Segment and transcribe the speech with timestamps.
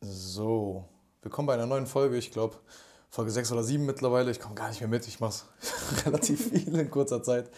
[0.00, 0.84] So,
[1.22, 2.16] willkommen bei einer neuen Folge.
[2.16, 2.54] Ich glaube,
[3.10, 4.30] Folge 6 oder 7 mittlerweile.
[4.30, 5.08] Ich komme gar nicht mehr mit.
[5.08, 7.50] Ich mache es relativ viel in kurzer Zeit.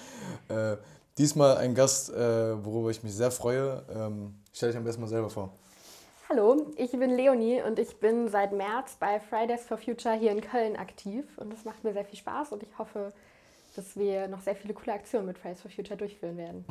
[0.48, 0.78] Äh,
[1.18, 3.84] diesmal ein Gast, äh, worüber ich mich sehr freue.
[3.94, 5.52] Ähm, stell dich am besten mal selber vor.
[6.30, 10.40] Hallo, ich bin Leonie und ich bin seit März bei Fridays for Future hier in
[10.40, 11.26] Köln aktiv.
[11.36, 13.12] Und das macht mir sehr viel Spaß und ich hoffe,
[13.76, 16.64] dass wir noch sehr viele coole Aktionen mit Fridays for Future durchführen werden.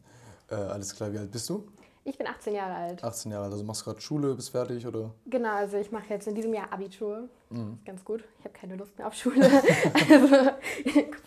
[0.50, 1.66] äh, alles klar, wie alt bist du?
[2.06, 3.02] Ich bin 18 Jahre alt.
[3.02, 5.14] 18 Jahre alt, also machst du gerade Schule, bist fertig oder?
[5.24, 7.30] Genau, also ich mache jetzt in diesem Jahr Abitur.
[7.48, 7.78] Mhm.
[7.86, 8.22] Ganz gut.
[8.38, 9.42] Ich habe keine Lust mehr auf Schule.
[10.10, 10.26] also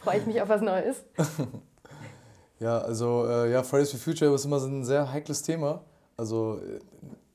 [0.03, 0.97] freue ich mich auf was Neues.
[2.59, 5.83] ja, also äh, ja, Fridays for Future ist immer so ein sehr heikles Thema.
[6.15, 6.79] Also äh,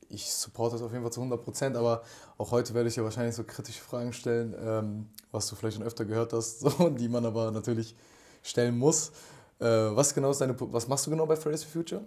[0.09, 2.03] ich supporte das auf jeden Fall zu 100 Prozent, aber
[2.39, 5.87] auch heute werde ich ja wahrscheinlich so kritische Fragen stellen, ähm, was du vielleicht schon
[5.87, 7.97] öfter gehört hast, so, die man aber natürlich
[8.43, 9.11] stellen muss.
[9.59, 12.03] Äh, was genau ist deine, was machst du genau bei Fridays for Future?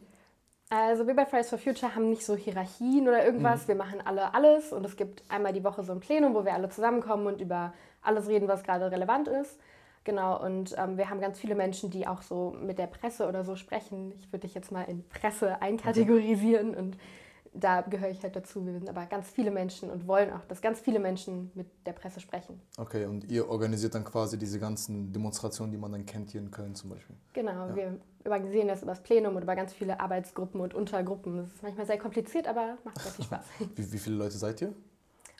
[0.75, 3.63] Also wir bei Fridays for Future haben nicht so Hierarchien oder irgendwas.
[3.63, 3.67] Mhm.
[3.70, 6.53] Wir machen alle alles und es gibt einmal die Woche so ein Plenum, wo wir
[6.53, 9.57] alle zusammenkommen und über alles reden, was gerade relevant ist.
[10.03, 13.43] Genau, und ähm, wir haben ganz viele Menschen, die auch so mit der Presse oder
[13.43, 14.13] so sprechen.
[14.20, 16.98] Ich würde dich jetzt mal in Presse einkategorisieren und
[17.57, 18.65] da gehöre ich halt dazu.
[18.65, 21.93] Wir sind aber ganz viele Menschen und wollen auch, dass ganz viele Menschen mit der
[21.93, 22.62] Presse sprechen.
[22.77, 26.51] Okay, und ihr organisiert dann quasi diese ganzen Demonstrationen, die man dann kennt hier in
[26.51, 27.15] Köln zum Beispiel?
[27.34, 27.75] Genau, ja.
[27.75, 31.37] wir organisieren das über das Plenum und über ganz viele Arbeitsgruppen und Untergruppen.
[31.37, 33.45] Das ist manchmal sehr kompliziert, aber macht sehr viel Spaß.
[33.75, 34.73] wie, wie viele Leute seid ihr?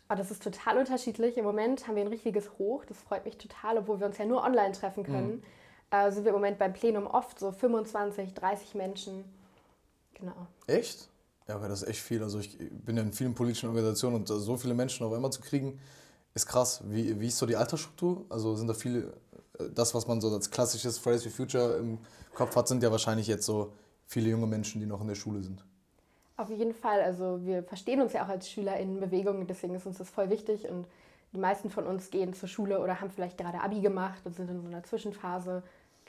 [0.10, 1.38] Oh, das ist total unterschiedlich.
[1.38, 2.86] Im Moment haben wir ein richtiges Hoch.
[2.86, 5.38] Das freut mich total, obwohl wir uns ja nur online treffen können.
[5.38, 5.44] Mhm.
[5.90, 9.26] Äh, sind wir im Moment beim Plenum oft so 25, 30 Menschen.
[10.14, 10.48] Genau.
[10.68, 11.10] Echt?
[11.48, 12.24] Ja, okay, das ist echt viel.
[12.24, 15.42] Also ich bin ja in vielen politischen Organisationen und so viele Menschen auf einmal zu
[15.42, 15.80] kriegen,
[16.34, 16.82] ist krass.
[16.86, 18.26] Wie, wie ist so die Altersstruktur?
[18.30, 19.14] Also sind da viele,
[19.60, 22.00] äh, das, was man so als klassisches Fridays for Future im
[22.34, 23.74] Kopf hat, sind ja wahrscheinlich jetzt so
[24.08, 25.64] viele junge Menschen, die noch in der Schule sind.
[26.38, 27.02] Auf jeden Fall.
[27.02, 30.30] Also wir verstehen uns ja auch als Schüler in Bewegung, deswegen ist uns das voll
[30.30, 30.68] wichtig.
[30.68, 30.88] Und
[31.34, 34.50] die meisten von uns gehen zur Schule oder haben vielleicht gerade Abi gemacht und sind
[34.50, 35.64] in so einer Zwischenphase.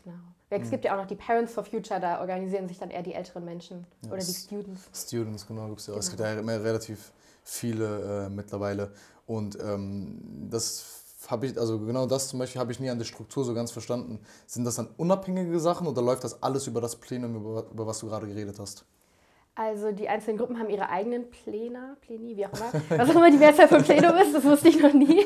[0.07, 0.19] Genau.
[0.51, 0.71] Es mhm.
[0.71, 3.45] gibt ja auch noch die Parents for Future, da organisieren sich dann eher die älteren
[3.45, 4.89] Menschen ja, oder die Students.
[4.95, 5.97] Students, genau, gibt's ja auch.
[5.97, 6.05] Genau.
[6.05, 8.93] Es gibt ja immer relativ viele äh, mittlerweile.
[9.27, 13.05] Und ähm, das habe ich, also genau das zum Beispiel habe ich nie an der
[13.05, 14.21] Struktur so ganz verstanden.
[14.47, 17.99] Sind das dann unabhängige Sachen oder läuft das alles über das Plenum, über, über was
[17.99, 18.85] du gerade geredet hast?
[19.59, 22.83] Also die einzelnen Gruppen haben ihre eigenen Pläne, Pläni, wie auch immer.
[22.91, 25.25] Was auch immer die Mehrzahl von Plenum ist, das wusste ich noch nie.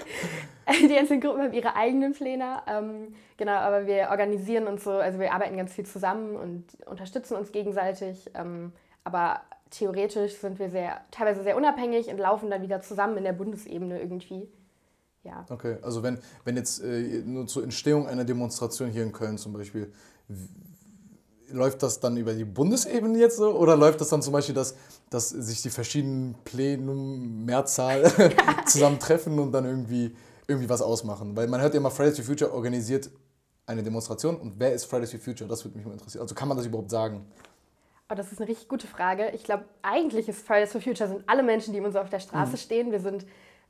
[0.88, 2.62] die einzelnen Gruppen haben ihre eigenen Pläne.
[2.66, 7.36] Ähm, genau, aber wir organisieren uns so, also wir arbeiten ganz viel zusammen und unterstützen
[7.36, 8.30] uns gegenseitig.
[8.32, 8.72] Ähm,
[9.04, 13.34] aber theoretisch sind wir sehr, teilweise sehr unabhängig und laufen dann wieder zusammen in der
[13.34, 14.48] Bundesebene irgendwie.
[15.24, 15.44] Ja.
[15.50, 19.52] Okay, also wenn, wenn jetzt äh, nur zur Entstehung einer Demonstration hier in Köln zum
[19.52, 19.92] Beispiel,
[21.52, 23.50] läuft das dann über die Bundesebene jetzt so?
[23.50, 24.74] Oder läuft das dann zum Beispiel, dass,
[25.10, 28.10] dass sich die verschiedenen Plenum, Mehrzahl
[28.66, 31.36] zusammentreffen und dann irgendwie, irgendwie was ausmachen?
[31.36, 33.10] Weil man hört ja immer, Fridays for Future organisiert
[33.66, 35.48] eine Demonstration und wer ist Fridays for Future?
[35.48, 36.22] Das würde mich mal interessieren.
[36.22, 37.24] Also kann man das überhaupt sagen?
[38.10, 39.30] Oh, das ist eine richtig gute Frage.
[39.30, 42.20] Ich glaube, eigentlich ist Fridays for Future sind alle Menschen, die immer so auf der
[42.20, 42.56] Straße mhm.
[42.56, 42.92] stehen.
[42.92, 43.24] Wir sind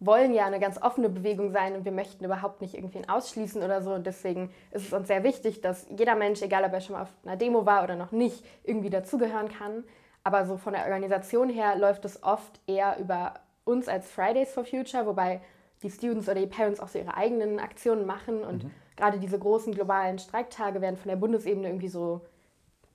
[0.05, 3.83] wollen ja eine ganz offene Bewegung sein und wir möchten überhaupt nicht irgendwen ausschließen oder
[3.83, 3.93] so.
[3.93, 7.03] Und deswegen ist es uns sehr wichtig, dass jeder Mensch, egal ob er schon mal
[7.03, 9.85] auf einer Demo war oder noch nicht, irgendwie dazugehören kann.
[10.25, 14.65] Aber so von der Organisation her läuft es oft eher über uns als Fridays for
[14.65, 15.41] Future, wobei
[15.83, 18.43] die Students oder die Parents auch so ihre eigenen Aktionen machen.
[18.43, 18.71] Und mhm.
[18.97, 22.23] gerade diese großen globalen Streiktage werden von der Bundesebene irgendwie so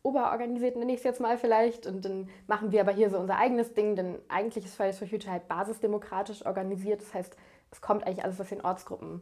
[0.07, 1.85] oberorganisiert, nenne ich es jetzt mal vielleicht.
[1.85, 5.07] Und dann machen wir aber hier so unser eigenes Ding, denn eigentlich ist Fridays for
[5.07, 7.01] Future halt basisdemokratisch organisiert.
[7.01, 7.35] Das heißt,
[7.71, 9.21] es kommt eigentlich alles aus den Ortsgruppen.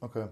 [0.00, 0.26] Okay.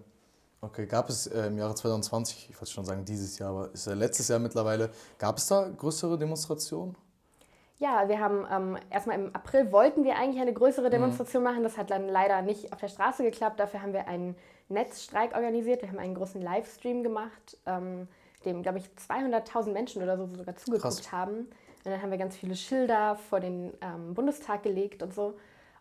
[0.60, 3.86] Okay, gab es äh, im Jahre 2020, ich wollte schon sagen dieses Jahr, aber ist
[3.86, 6.96] ja letztes Jahr mittlerweile, gab es da größere Demonstrationen?
[7.78, 10.92] Ja, wir haben ähm, erstmal im April wollten wir eigentlich eine größere mhm.
[10.92, 11.48] Demonstration mhm.
[11.50, 11.62] machen.
[11.64, 13.60] Das hat dann leider nicht auf der Straße geklappt.
[13.60, 14.36] Dafür haben wir einen
[14.68, 15.82] Netzstreik organisiert.
[15.82, 17.58] Wir haben einen großen Livestream gemacht.
[17.66, 18.08] Ähm,
[18.46, 21.12] dem, glaube ich, 200.000 Menschen oder so sogar zugeguckt Krass.
[21.12, 21.38] haben.
[21.38, 25.34] Und dann haben wir ganz viele Schilder vor den ähm, Bundestag gelegt und so.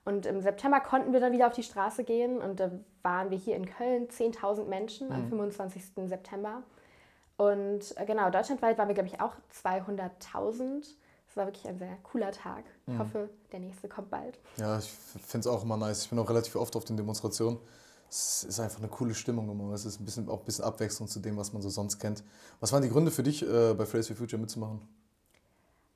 [0.05, 2.71] Und im September konnten wir dann wieder auf die Straße gehen und da
[3.03, 5.13] waren wir hier in Köln 10.000 Menschen mhm.
[5.13, 5.83] am 25.
[6.07, 6.63] September.
[7.37, 10.81] Und äh, genau, deutschlandweit waren wir, glaube ich, auch 200.000.
[11.27, 12.65] Das war wirklich ein sehr cooler Tag.
[12.85, 12.99] Ich mhm.
[12.99, 14.37] hoffe, der nächste kommt bald.
[14.57, 16.03] Ja, ich finde es auch immer nice.
[16.03, 17.59] Ich bin auch relativ oft auf den Demonstrationen
[18.13, 19.73] es ist einfach eine coole Stimmung immer.
[19.73, 22.23] Es ist ein bisschen, auch ein bisschen Abwechslung zu dem, was man so sonst kennt.
[22.59, 24.81] Was waren die Gründe für dich, äh, bei Fridays for Future mitzumachen?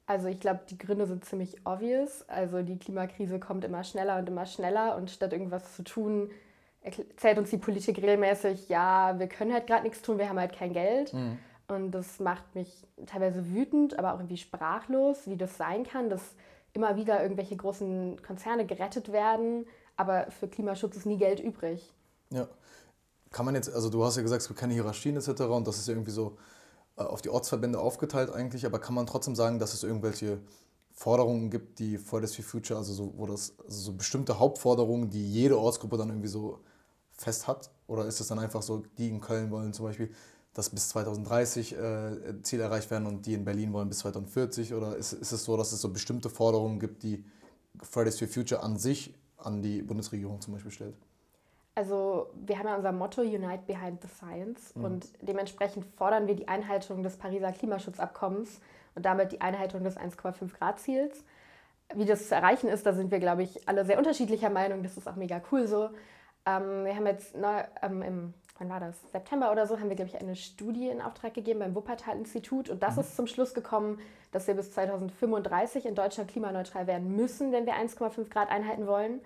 [0.07, 2.27] Also ich glaube, die Gründe sind ziemlich obvious.
[2.27, 6.31] Also die Klimakrise kommt immer schneller und immer schneller und statt irgendwas zu tun,
[6.81, 10.53] erzählt uns die Politik regelmäßig, ja, wir können halt gerade nichts tun, wir haben halt
[10.53, 11.13] kein Geld.
[11.13, 11.37] Mhm.
[11.67, 16.33] Und das macht mich teilweise wütend, aber auch irgendwie sprachlos, wie das sein kann, dass
[16.73, 19.67] immer wieder irgendwelche großen Konzerne gerettet werden,
[19.97, 21.93] aber für Klimaschutz ist nie Geld übrig.
[22.31, 22.47] Ja.
[23.31, 25.41] Kann man jetzt, also du hast ja gesagt, es gibt keine Hierarchien etc.
[25.41, 26.37] und das ist ja irgendwie so
[26.97, 30.39] äh, auf die Ortsverbände aufgeteilt eigentlich, aber kann man trotzdem sagen, dass es irgendwelche
[30.93, 35.31] Forderungen gibt, die Fridays for Future, also so, wo das, also so bestimmte Hauptforderungen, die
[35.31, 36.59] jede Ortsgruppe dann irgendwie so
[37.11, 37.69] fest hat?
[37.87, 40.11] Oder ist es dann einfach so, die in Köln wollen zum Beispiel,
[40.53, 44.73] dass bis 2030 äh, Ziele erreicht werden und die in Berlin wollen bis 2040?
[44.73, 47.23] Oder ist, ist es so, dass es so bestimmte Forderungen gibt, die
[47.83, 50.95] Fridays for Future an sich an die Bundesregierung zum Beispiel stellt?
[51.77, 54.83] Also wir haben ja unser Motto Unite Behind the Science mhm.
[54.83, 58.59] und dementsprechend fordern wir die Einhaltung des Pariser Klimaschutzabkommens
[58.95, 61.23] und damit die Einhaltung des 1,5 Grad Ziels.
[61.93, 64.81] Wie das zu erreichen ist, da sind wir, glaube ich, alle sehr unterschiedlicher Meinung.
[64.81, 65.91] Das ist auch mega cool so.
[66.47, 68.95] Ähm, wir haben jetzt neu, ähm, im wann war das?
[69.11, 72.71] September oder so, haben wir, glaube ich, eine Studie in Auftrag gegeben beim Wuppertal-Institut.
[72.71, 73.01] Und das mhm.
[73.01, 73.99] ist zum Schluss gekommen,
[74.31, 79.21] dass wir bis 2035 in Deutschland klimaneutral werden müssen, wenn wir 1,5 Grad einhalten wollen.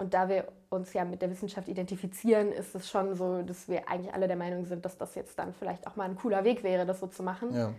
[0.00, 3.88] Und da wir uns ja mit der Wissenschaft identifizieren, ist es schon so, dass wir
[3.88, 6.62] eigentlich alle der Meinung sind, dass das jetzt dann vielleicht auch mal ein cooler Weg
[6.62, 7.52] wäre, das so zu machen.
[7.52, 7.74] Ja.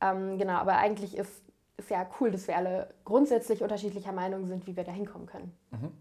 [0.00, 1.40] Ähm, genau, aber eigentlich ist
[1.76, 5.52] es ja cool, dass wir alle grundsätzlich unterschiedlicher Meinung sind, wie wir da hinkommen können.
[5.70, 5.92] Mhm.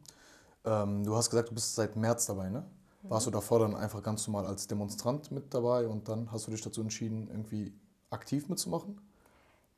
[0.65, 2.65] Ähm, du hast gesagt, du bist seit März dabei, ne?
[3.03, 3.09] Mhm.
[3.11, 6.51] Warst du davor dann einfach ganz normal als Demonstrant mit dabei und dann hast du
[6.51, 7.71] dich dazu entschieden, irgendwie
[8.09, 8.99] aktiv mitzumachen?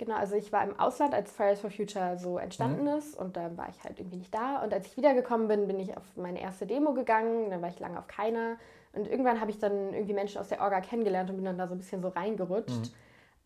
[0.03, 2.97] Genau, also ich war im Ausland, als Fridays for Future so entstanden mhm.
[2.97, 4.61] ist und dann war ich halt irgendwie nicht da.
[4.61, 7.79] Und als ich wiedergekommen bin, bin ich auf meine erste Demo gegangen, dann war ich
[7.79, 8.57] lange auf keiner.
[8.91, 11.69] Und irgendwann habe ich dann irgendwie Menschen aus der Orga kennengelernt und bin dann da
[11.69, 12.69] so ein bisschen so reingerutscht.
[12.69, 12.93] Mhm.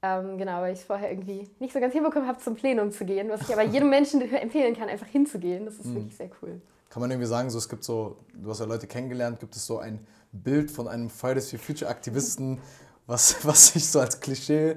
[0.01, 3.05] Ähm, genau, weil ich es vorher irgendwie nicht so ganz hinbekommen habe, zum Plenum zu
[3.05, 5.65] gehen, was ich aber jedem Menschen empfehlen kann, einfach hinzugehen.
[5.65, 5.95] Das ist mhm.
[5.95, 6.59] wirklich sehr cool.
[6.89, 9.63] Kann man irgendwie sagen, so, es gibt so, du hast ja Leute kennengelernt, gibt es
[9.63, 9.99] so ein
[10.31, 12.59] Bild von einem Fridays for Future Aktivisten,
[13.05, 14.75] was, was sich so als Klischee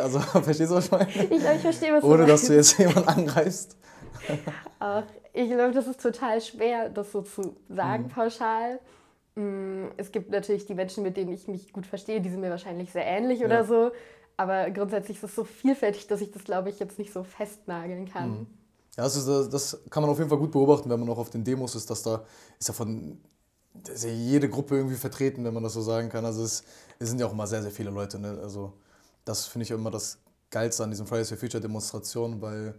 [0.00, 1.08] also, verstehst du, was ich meine?
[1.10, 3.76] Ich glaube, ich verstehe, was Ohne, du dass du jetzt jemanden angreifst.
[4.78, 8.08] Ach, ich glaube, das ist total schwer, das so zu sagen mhm.
[8.08, 8.80] pauschal.
[9.34, 12.50] Mm, es gibt natürlich die Menschen, mit denen ich mich gut verstehe, die sind mir
[12.50, 13.46] wahrscheinlich sehr ähnlich ja.
[13.46, 13.92] oder so.
[14.36, 18.10] Aber grundsätzlich ist es so vielfältig, dass ich das, glaube ich, jetzt nicht so festnageln
[18.10, 18.30] kann.
[18.30, 18.46] Mhm.
[18.96, 21.44] Ja, also das kann man auf jeden Fall gut beobachten, wenn man auch auf den
[21.44, 22.24] Demos ist, dass da
[22.58, 23.18] ist ja von
[23.88, 26.24] ist ja jede Gruppe irgendwie vertreten, wenn man das so sagen kann.
[26.24, 26.64] Also es,
[26.98, 28.18] es sind ja auch immer sehr, sehr viele Leute.
[28.18, 28.38] Ne?
[28.42, 28.72] Also
[29.26, 30.18] das finde ich immer das
[30.50, 32.74] Geilste an diesen Fridays for Future Demonstrationen, weil,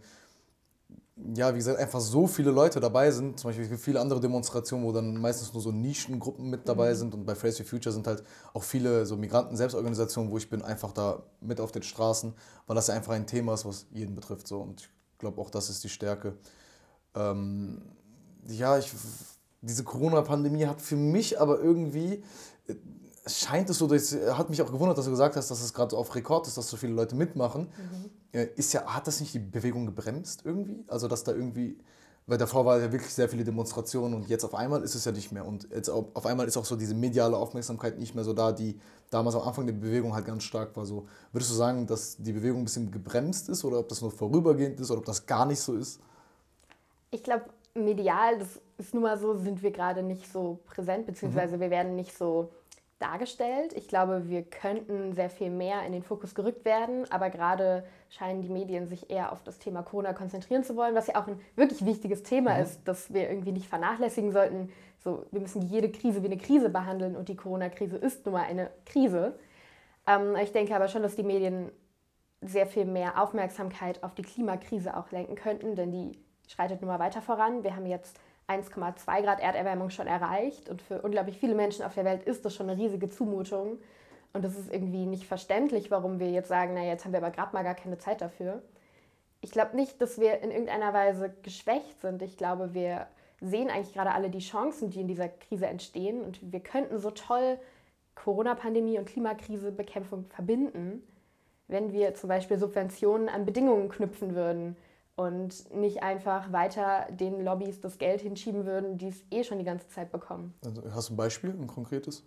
[1.34, 3.38] ja, wie gesagt, einfach so viele Leute dabei sind.
[3.38, 6.96] Zum Beispiel viele andere Demonstrationen, wo dann meistens nur so Nischengruppen mit dabei mhm.
[6.96, 7.14] sind.
[7.14, 8.24] Und bei Fridays for Future sind halt
[8.54, 12.32] auch viele so Migranten-Selbstorganisationen, wo ich bin, einfach da mit auf den Straßen,
[12.66, 14.48] weil das ja einfach ein Thema ist, was jeden betrifft.
[14.48, 14.60] So.
[14.60, 16.34] Und ich glaube auch, das ist die Stärke.
[17.14, 17.82] Ähm,
[18.46, 18.90] ja, ich,
[19.60, 22.22] diese Corona-Pandemie hat für mich aber irgendwie
[23.28, 25.96] scheint es so, das hat mich auch gewundert, dass du gesagt hast, dass es gerade
[25.96, 27.68] auf Rekord ist, dass so viele Leute mitmachen.
[28.32, 28.48] Mhm.
[28.56, 30.84] Ist ja, hat das nicht die Bewegung gebremst irgendwie?
[30.88, 31.78] Also, dass da irgendwie,
[32.26, 35.12] weil davor war ja wirklich sehr viele Demonstrationen und jetzt auf einmal ist es ja
[35.12, 35.46] nicht mehr.
[35.46, 38.78] Und jetzt auf einmal ist auch so diese mediale Aufmerksamkeit nicht mehr so da, die
[39.10, 40.84] damals am Anfang der Bewegung halt ganz stark war.
[40.84, 44.10] So, würdest du sagen, dass die Bewegung ein bisschen gebremst ist oder ob das nur
[44.10, 46.00] vorübergehend ist oder ob das gar nicht so ist?
[47.10, 51.56] Ich glaube, medial, das ist nun mal so, sind wir gerade nicht so präsent, beziehungsweise
[51.56, 51.60] mhm.
[51.60, 52.50] wir werden nicht so
[52.98, 53.72] dargestellt.
[53.74, 58.42] Ich glaube, wir könnten sehr viel mehr in den Fokus gerückt werden, aber gerade scheinen
[58.42, 61.40] die Medien sich eher auf das Thema Corona konzentrieren zu wollen, was ja auch ein
[61.54, 62.62] wirklich wichtiges Thema mhm.
[62.62, 64.72] ist, das wir irgendwie nicht vernachlässigen sollten.
[64.98, 68.44] So, wir müssen jede Krise wie eine Krise behandeln und die Corona-Krise ist nun mal
[68.44, 69.38] eine Krise.
[70.06, 71.70] Ähm, ich denke aber schon, dass die Medien
[72.40, 76.98] sehr viel mehr Aufmerksamkeit auf die Klimakrise auch lenken könnten, denn die schreitet nun mal
[76.98, 77.62] weiter voran.
[77.62, 80.68] Wir haben jetzt 1,2 Grad Erderwärmung schon erreicht.
[80.68, 83.78] Und für unglaublich viele Menschen auf der Welt ist das schon eine riesige Zumutung.
[84.32, 87.30] Und es ist irgendwie nicht verständlich, warum wir jetzt sagen, na jetzt haben wir aber
[87.30, 88.62] gerade mal gar keine Zeit dafür.
[89.40, 92.22] Ich glaube nicht, dass wir in irgendeiner Weise geschwächt sind.
[92.22, 93.06] Ich glaube, wir
[93.40, 96.22] sehen eigentlich gerade alle die Chancen, die in dieser Krise entstehen.
[96.22, 97.58] Und wir könnten so toll
[98.14, 101.06] Corona-Pandemie und Klimakrisebekämpfung verbinden,
[101.68, 104.76] wenn wir zum Beispiel Subventionen an Bedingungen knüpfen würden
[105.18, 109.64] und nicht einfach weiter den Lobbys das Geld hinschieben würden, die es eh schon die
[109.64, 110.54] ganze Zeit bekommen.
[110.64, 112.22] Also hast du ein Beispiel, ein konkretes?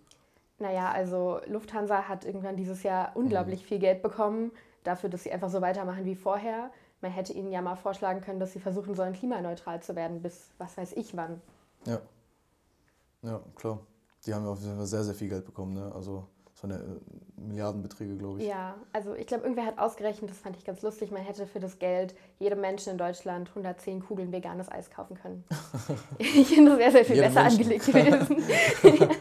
[0.58, 3.66] Naja, also Lufthansa hat irgendwann dieses Jahr unglaublich mhm.
[3.66, 4.52] viel Geld bekommen
[4.84, 6.70] dafür, dass sie einfach so weitermachen wie vorher.
[7.00, 10.50] Man hätte ihnen ja mal vorschlagen können, dass sie versuchen sollen, klimaneutral zu werden, bis
[10.58, 11.40] was weiß ich wann.
[11.86, 11.98] Ja.
[13.22, 13.78] Ja, klar.
[14.26, 15.72] Die haben ja sehr, sehr viel Geld bekommen.
[15.72, 15.90] Ne?
[15.94, 16.26] Also
[16.62, 16.82] von der äh,
[17.40, 18.46] Milliardenbeträge, glaube ich.
[18.46, 21.58] Ja, also ich glaube, irgendwer hat ausgerechnet, das fand ich ganz lustig, man hätte für
[21.58, 25.42] das Geld jedem Menschen in Deutschland 110 Kugeln veganes Eis kaufen können.
[26.18, 27.62] ich finde das sehr, sehr viel besser Menschen.
[27.62, 29.10] angelegt gewesen.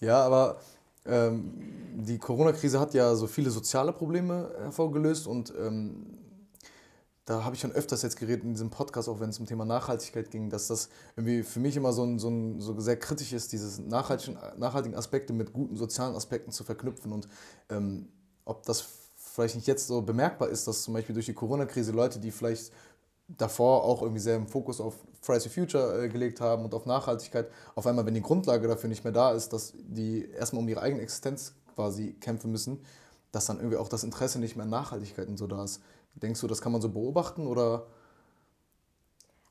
[0.00, 0.58] ja, aber
[1.06, 1.54] ähm,
[1.94, 6.18] die Corona-Krise hat ja so viele soziale Probleme hervorgelöst und ähm,
[7.30, 9.64] da habe ich schon öfters jetzt geredet in diesem Podcast, auch wenn es um Thema
[9.64, 13.32] Nachhaltigkeit ging, dass das irgendwie für mich immer so, ein, so, ein, so sehr kritisch
[13.32, 17.28] ist, diese nachhaltigen, nachhaltigen Aspekte mit guten sozialen Aspekten zu verknüpfen und
[17.68, 18.08] ähm,
[18.44, 18.84] ob das
[19.14, 22.72] vielleicht nicht jetzt so bemerkbar ist, dass zum Beispiel durch die Corona-Krise Leute, die vielleicht
[23.28, 26.84] davor auch irgendwie sehr im Fokus auf Fridays for Future äh, gelegt haben und auf
[26.84, 30.68] Nachhaltigkeit, auf einmal, wenn die Grundlage dafür nicht mehr da ist, dass die erstmal um
[30.68, 32.80] ihre eigene Existenz quasi kämpfen müssen,
[33.30, 35.80] dass dann irgendwie auch das Interesse nicht mehr an Nachhaltigkeit und so da ist.
[36.14, 37.86] Denkst du, das kann man so beobachten oder?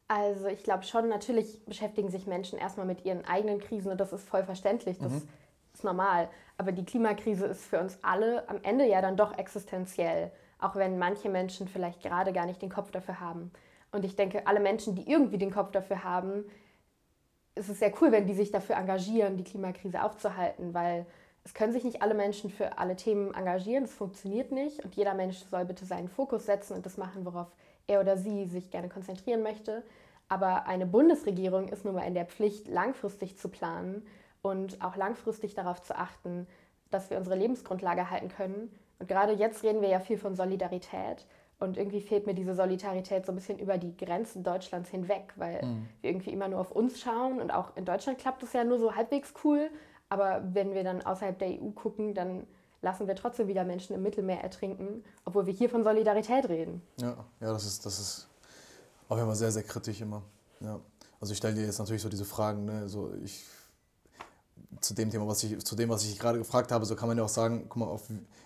[0.07, 4.11] Also ich glaube schon, natürlich beschäftigen sich Menschen erstmal mit ihren eigenen Krisen und das
[4.11, 5.29] ist voll verständlich, das mhm.
[5.73, 6.29] ist normal.
[6.57, 10.97] Aber die Klimakrise ist für uns alle am Ende ja dann doch existenziell, auch wenn
[10.97, 13.51] manche Menschen vielleicht gerade gar nicht den Kopf dafür haben.
[13.91, 16.45] Und ich denke, alle Menschen, die irgendwie den Kopf dafür haben,
[17.55, 21.05] ist es sehr cool, wenn die sich dafür engagieren, die Klimakrise aufzuhalten, weil
[21.43, 25.13] es können sich nicht alle Menschen für alle Themen engagieren, das funktioniert nicht und jeder
[25.13, 27.47] Mensch soll bitte seinen Fokus setzen und das machen, worauf
[27.87, 29.83] er oder sie sich gerne konzentrieren möchte.
[30.27, 34.05] Aber eine Bundesregierung ist nun mal in der Pflicht, langfristig zu planen
[34.41, 36.47] und auch langfristig darauf zu achten,
[36.91, 38.71] dass wir unsere Lebensgrundlage halten können.
[38.99, 41.25] Und gerade jetzt reden wir ja viel von Solidarität.
[41.59, 45.65] Und irgendwie fehlt mir diese Solidarität so ein bisschen über die Grenzen Deutschlands hinweg, weil
[45.65, 45.89] mhm.
[46.01, 47.41] wir irgendwie immer nur auf uns schauen.
[47.41, 49.69] Und auch in Deutschland klappt es ja nur so halbwegs cool.
[50.09, 52.47] Aber wenn wir dann außerhalb der EU gucken, dann
[52.81, 56.81] lassen wir trotzdem wieder Menschen im Mittelmeer ertrinken, obwohl wir hier von Solidarität reden.
[56.97, 58.27] Ja, ja das, ist, das ist
[59.07, 60.23] auf jeden sehr, sehr kritisch immer.
[60.61, 60.79] Ja.
[61.19, 62.87] Also ich stelle dir jetzt natürlich so diese Fragen, ne?
[62.87, 63.45] so ich,
[64.79, 67.17] zu dem Thema, was ich, zu dem, was ich gerade gefragt habe, so kann man
[67.17, 68.03] ja auch sagen, guck mal, auf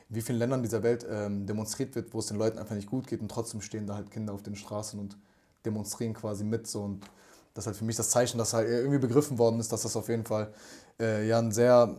[0.10, 3.08] wie vielen Ländern dieser Welt ähm, demonstriert wird, wo es den Leuten einfach nicht gut
[3.08, 5.18] geht und trotzdem stehen da halt Kinder auf den Straßen und
[5.66, 7.06] demonstrieren quasi mit so und
[7.54, 9.96] das ist halt für mich das Zeichen, dass halt irgendwie begriffen worden ist, dass das
[9.96, 10.54] auf jeden Fall
[11.00, 11.96] äh, ja ein sehr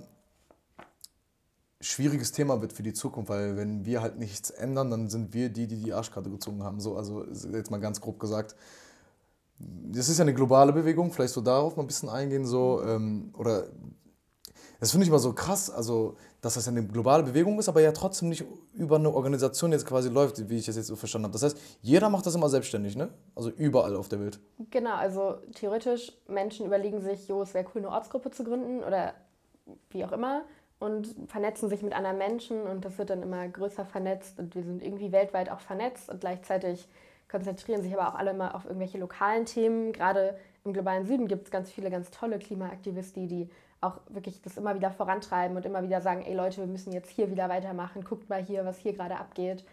[1.80, 5.50] schwieriges Thema wird für die Zukunft, weil wenn wir halt nichts ändern, dann sind wir
[5.50, 6.80] die, die die Arschkarte gezogen haben.
[6.80, 8.56] So, also jetzt mal ganz grob gesagt.
[9.58, 13.32] Das ist ja eine globale Bewegung, vielleicht so darauf mal ein bisschen eingehen, so, ähm,
[13.36, 13.68] oder
[14.84, 17.90] das finde ich immer so krass, also dass das eine globale Bewegung ist, aber ja
[17.92, 21.32] trotzdem nicht über eine Organisation jetzt quasi läuft, wie ich das jetzt so verstanden habe.
[21.32, 23.08] Das heißt, jeder macht das immer selbstständig, ne?
[23.34, 24.38] Also überall auf der Welt.
[24.70, 29.14] Genau, also theoretisch, Menschen überlegen sich, jo, es wäre cool, eine Ortsgruppe zu gründen oder
[29.88, 30.42] wie auch immer
[30.80, 34.64] und vernetzen sich mit anderen Menschen und das wird dann immer größer vernetzt und wir
[34.64, 36.86] sind irgendwie weltweit auch vernetzt und gleichzeitig
[37.30, 39.94] konzentrieren sich aber auch alle immer auf irgendwelche lokalen Themen.
[39.94, 43.48] Gerade im globalen Süden gibt es ganz viele ganz tolle Klimaaktivisten, die
[43.80, 47.10] auch wirklich das immer wieder vorantreiben und immer wieder sagen, ey Leute, wir müssen jetzt
[47.10, 49.64] hier wieder weitermachen, guckt mal hier, was hier gerade abgeht.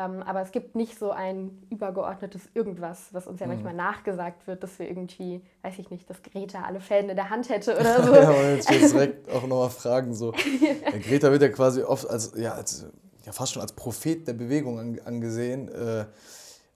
[0.00, 3.54] Ähm, aber es gibt nicht so ein übergeordnetes Irgendwas, was uns ja mhm.
[3.54, 7.30] manchmal nachgesagt wird, dass wir irgendwie, weiß ich nicht, dass Greta alle Fäden in der
[7.30, 8.14] Hand hätte oder so.
[8.14, 10.14] ja, aber jetzt direkt auch nochmal fragen.
[10.14, 10.32] So.
[10.32, 12.86] ja, Greta wird ja quasi oft als, ja, als,
[13.26, 15.68] ja, fast schon als Prophet der Bewegung angesehen.
[15.68, 16.04] Äh,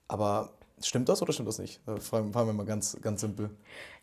[0.08, 0.50] aber
[0.82, 1.80] Stimmt das oder stimmt das nicht?
[1.86, 3.50] Da fragen wir mal ganz, ganz simpel.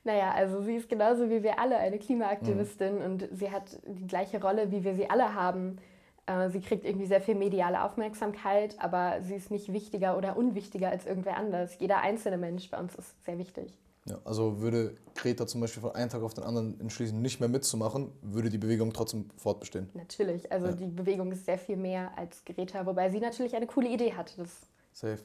[0.04, 3.06] Naja, also sie ist genauso wie wir alle eine Klimaaktivistin mhm.
[3.06, 5.78] und sie hat die gleiche Rolle, wie wir sie alle haben.
[6.26, 10.90] Äh, sie kriegt irgendwie sehr viel mediale Aufmerksamkeit, aber sie ist nicht wichtiger oder unwichtiger
[10.90, 11.78] als irgendwer anders.
[11.80, 13.78] Jeder einzelne Mensch bei uns ist sehr wichtig.
[14.06, 17.50] Ja, also würde Greta zum Beispiel von einem Tag auf den anderen entschließen, nicht mehr
[17.50, 19.90] mitzumachen, würde die Bewegung trotzdem fortbestehen?
[19.94, 20.74] Natürlich, also ja.
[20.74, 24.38] die Bewegung ist sehr viel mehr als Greta, wobei sie natürlich eine coole Idee hat.
[24.38, 24.50] Das
[24.94, 25.20] Safe.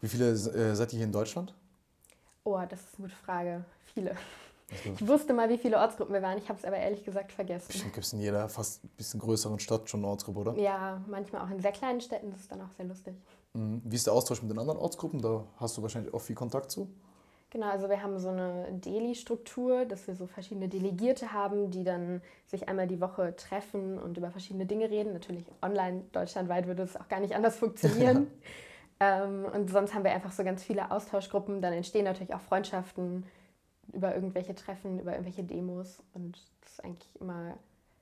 [0.00, 1.54] Wie viele äh, seid ihr hier in Deutschland?
[2.44, 3.64] Oh, das ist eine gute Frage.
[3.94, 4.16] Viele.
[4.84, 6.36] Ich wusste mal, wie viele Ortsgruppen wir waren.
[6.36, 7.68] Ich habe es aber ehrlich gesagt vergessen.
[7.68, 10.54] Bestimmt gibt es in jeder fast ein bisschen größeren Stadt schon eine Ortsgruppe, oder?
[10.56, 12.30] Ja, manchmal auch in sehr kleinen Städten.
[12.30, 13.14] Das ist dann auch sehr lustig.
[13.54, 13.80] Mhm.
[13.84, 15.22] Wie ist der Austausch mit den anderen Ortsgruppen?
[15.22, 16.90] Da hast du wahrscheinlich auch viel Kontakt zu.
[17.50, 22.20] Genau, also wir haben so eine Deli-Struktur, dass wir so verschiedene Delegierte haben, die dann
[22.46, 25.14] sich einmal die Woche treffen und über verschiedene Dinge reden.
[25.14, 28.26] Natürlich online, deutschlandweit würde es auch gar nicht anders funktionieren.
[29.00, 31.62] Ähm, und sonst haben wir einfach so ganz viele Austauschgruppen.
[31.62, 33.24] Dann entstehen natürlich auch Freundschaften
[33.92, 35.98] über irgendwelche Treffen, über irgendwelche Demos.
[36.14, 37.54] Und das ist eigentlich immer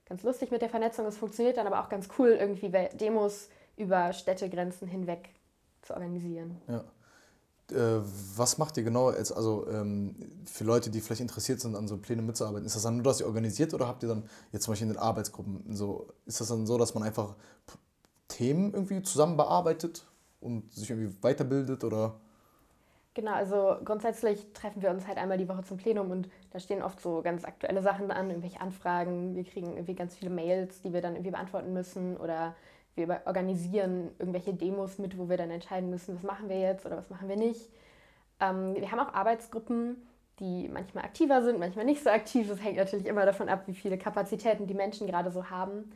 [0.08, 1.06] ganz lustig mit der Vernetzung.
[1.06, 5.30] Es funktioniert dann aber auch ganz cool, irgendwie Demos über Städtegrenzen hinweg
[5.82, 6.60] zu organisieren.
[6.66, 6.84] Ja.
[7.70, 8.00] Äh,
[8.36, 11.96] was macht ihr genau als, also ähm, für Leute, die vielleicht interessiert sind, an so
[11.98, 12.64] Plänen mitzuarbeiten?
[12.64, 14.94] Ist das dann nur, dass ihr organisiert oder habt ihr dann jetzt zum Beispiel in
[14.94, 17.34] den Arbeitsgruppen so, ist das dann so, dass man einfach
[18.28, 20.06] Themen irgendwie zusammen bearbeitet
[20.40, 22.20] und sich irgendwie weiterbildet oder?
[23.14, 26.82] Genau, also grundsätzlich treffen wir uns halt einmal die Woche zum Plenum und da stehen
[26.82, 29.34] oft so ganz aktuelle Sachen an, irgendwelche Anfragen.
[29.34, 32.54] Wir kriegen irgendwie ganz viele Mails, die wir dann irgendwie beantworten müssen oder
[32.94, 36.98] wir organisieren irgendwelche Demos mit, wo wir dann entscheiden müssen, was machen wir jetzt oder
[36.98, 37.70] was machen wir nicht.
[38.38, 39.96] Ähm, wir haben auch Arbeitsgruppen,
[40.38, 42.48] die manchmal aktiver sind, manchmal nicht so aktiv.
[42.48, 45.90] Das hängt natürlich immer davon ab, wie viele Kapazitäten die Menschen gerade so haben.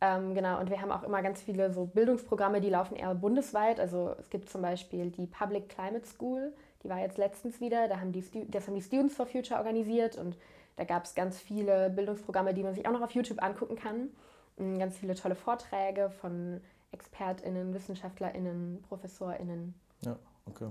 [0.00, 3.80] Ähm, genau, und wir haben auch immer ganz viele so Bildungsprogramme, die laufen eher bundesweit.
[3.80, 8.00] Also es gibt zum Beispiel die Public Climate School, die war jetzt letztens wieder, da
[8.00, 10.36] haben die das haben die Students for Future organisiert und
[10.76, 14.10] da gab es ganz viele Bildungsprogramme, die man sich auch noch auf YouTube angucken kann.
[14.58, 16.60] Mm, ganz viele tolle Vorträge von
[16.92, 19.74] ExpertInnen, WissenschaftlerInnen, ProfessorInnen.
[20.02, 20.68] Ja, okay.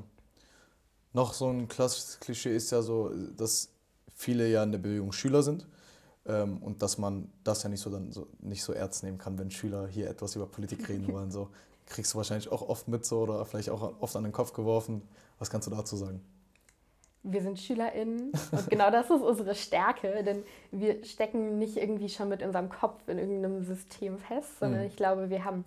[1.14, 3.72] Noch so ein klassisches Klischee ist ja so, dass
[4.14, 5.66] viele ja in der Bewegung Schüler sind
[6.28, 9.38] ähm, und dass man das ja nicht so, dann so, nicht so ernst nehmen kann,
[9.38, 11.32] wenn Schüler hier etwas über Politik reden wollen.
[11.32, 11.50] So
[11.86, 15.02] kriegst du wahrscheinlich auch oft mit so oder vielleicht auch oft an den Kopf geworfen.
[15.40, 16.22] Was kannst du dazu sagen?
[17.24, 22.30] Wir sind SchülerInnen und genau das ist unsere Stärke, denn wir stecken nicht irgendwie schon
[22.30, 24.88] mit unserem Kopf in irgendeinem System fest, sondern mhm.
[24.88, 25.66] ich glaube, wir haben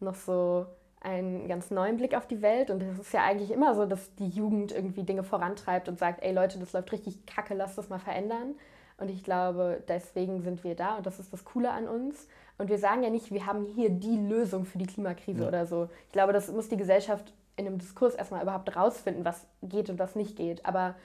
[0.00, 0.66] noch so
[1.00, 2.70] einen ganz neuen Blick auf die Welt.
[2.70, 6.22] Und es ist ja eigentlich immer so, dass die Jugend irgendwie Dinge vorantreibt und sagt,
[6.22, 8.54] ey Leute, das läuft richtig kacke, lasst das mal verändern.
[8.98, 12.26] Und ich glaube, deswegen sind wir da und das ist das Coole an uns.
[12.58, 15.48] Und wir sagen ja nicht, wir haben hier die Lösung für die Klimakrise ja.
[15.48, 15.88] oder so.
[16.06, 19.98] Ich glaube, das muss die Gesellschaft in einem Diskurs erstmal überhaupt rausfinden, was geht und
[20.00, 20.66] was nicht geht.
[20.66, 20.96] Aber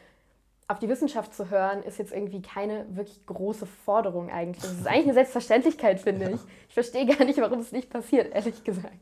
[0.67, 4.63] auf die Wissenschaft zu hören, ist jetzt irgendwie keine wirklich große Forderung eigentlich.
[4.63, 6.39] Das ist eigentlich eine Selbstverständlichkeit, finde ich.
[6.69, 8.93] Ich verstehe gar nicht, warum es nicht passiert, ehrlich gesagt.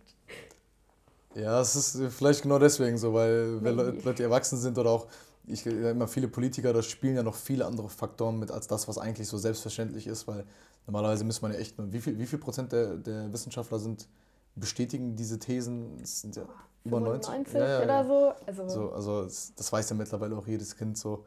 [1.35, 5.07] Ja, es ist vielleicht genau deswegen so, weil wenn Leute erwachsen sind oder auch
[5.47, 8.97] ich immer viele Politiker, da spielen ja noch viele andere Faktoren mit als das, was
[8.97, 10.45] eigentlich so selbstverständlich ist, weil
[10.85, 14.07] normalerweise müsste man ja echt nur, wie viel, wie viel Prozent der, der Wissenschaftler sind,
[14.55, 15.97] bestätigen diese Thesen?
[15.99, 16.43] Das sind ja
[16.83, 18.33] über 90, 90 ja, ja, oder so.
[18.45, 18.91] Also, so.
[18.91, 21.25] Also das weiß ja mittlerweile auch jedes Kind so.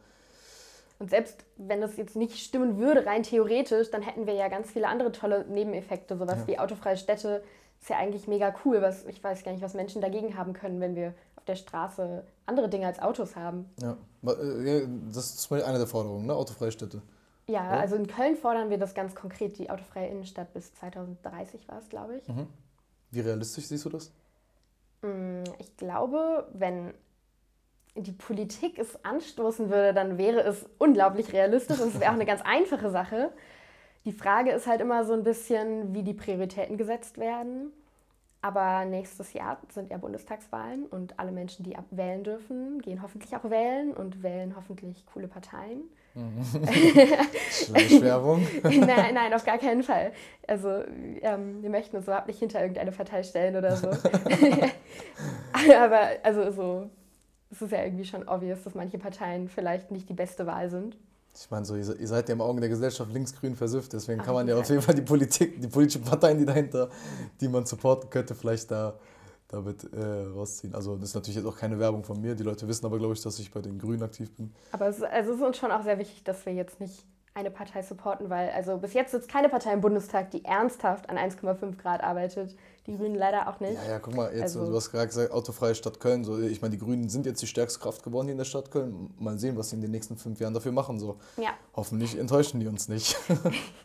[0.99, 4.71] Und selbst wenn das jetzt nicht stimmen würde, rein theoretisch, dann hätten wir ja ganz
[4.71, 6.47] viele andere tolle Nebeneffekte, sowas ja.
[6.47, 7.42] wie autofreie Städte,
[7.80, 8.80] ist ja eigentlich mega cool.
[8.80, 12.24] Was, ich weiß gar nicht, was Menschen dagegen haben können, wenn wir auf der Straße
[12.46, 13.66] andere Dinge als Autos haben.
[13.80, 13.96] Ja,
[14.30, 16.34] äh, das ist eine der Forderungen, ne?
[16.34, 17.02] autofreie Städte.
[17.46, 21.68] Ja, ja, also in Köln fordern wir das ganz konkret, die autofreie Innenstadt bis 2030
[21.68, 22.28] war es, glaube ich.
[22.28, 22.46] Mhm.
[23.10, 24.10] Wie realistisch siehst du das?
[25.02, 26.94] Mm, ich glaube, wenn
[27.94, 32.24] die Politik es anstoßen würde, dann wäre es unglaublich realistisch und es wäre auch eine
[32.32, 33.30] ganz einfache Sache.
[34.06, 37.73] Die Frage ist halt immer so ein bisschen, wie die Prioritäten gesetzt werden.
[38.45, 43.49] Aber nächstes Jahr sind ja Bundestagswahlen und alle Menschen, die wählen dürfen, gehen hoffentlich auch
[43.49, 45.85] wählen und wählen hoffentlich coole Parteien.
[46.13, 46.45] Mhm.
[48.02, 48.47] Werbung?
[48.63, 50.13] nein, nein, auf gar keinen Fall.
[50.47, 50.85] Also
[51.23, 53.89] ähm, wir möchten uns überhaupt nicht hinter irgendeine Partei stellen oder so.
[55.75, 56.91] Aber also so,
[57.50, 60.99] es ist ja irgendwie schon obvious, dass manche Parteien vielleicht nicht die beste Wahl sind.
[61.36, 64.47] Ich meine, so, ihr seid ja im Augen der Gesellschaft linksgrün versüfft, deswegen kann man
[64.47, 66.88] ja auf jeden Fall die Politik, die politischen Parteien, die dahinter,
[67.40, 68.94] die man supporten könnte, vielleicht da
[69.49, 70.75] damit äh, rausziehen.
[70.75, 72.34] Also das ist natürlich jetzt auch keine Werbung von mir.
[72.34, 74.52] Die Leute wissen aber, glaube ich, dass ich bei den Grünen aktiv bin.
[74.73, 77.50] Aber es, also es ist uns schon auch sehr wichtig, dass wir jetzt nicht eine
[77.50, 81.76] Partei supporten, weil also bis jetzt sitzt keine Partei im Bundestag, die ernsthaft an 1,5
[81.76, 82.54] Grad arbeitet.
[82.86, 83.75] Die Grünen leider auch nicht.
[83.75, 86.23] Ja, ja, guck mal, jetzt, also, du hast gerade gesagt, autofreie Stadt Köln.
[86.23, 88.70] So, ich meine, die Grünen sind jetzt die stärkste Kraft geworden hier in der Stadt
[88.70, 89.14] Köln.
[89.18, 90.99] Mal sehen, was sie in den nächsten fünf Jahren dafür machen.
[90.99, 91.16] So.
[91.38, 91.50] Ja.
[91.75, 93.16] Hoffentlich enttäuschen die uns nicht.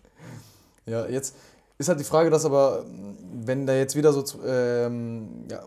[0.86, 1.36] ja, jetzt
[1.78, 2.84] ist halt die Frage, dass aber,
[3.32, 5.64] wenn da jetzt wieder so ähm, ja,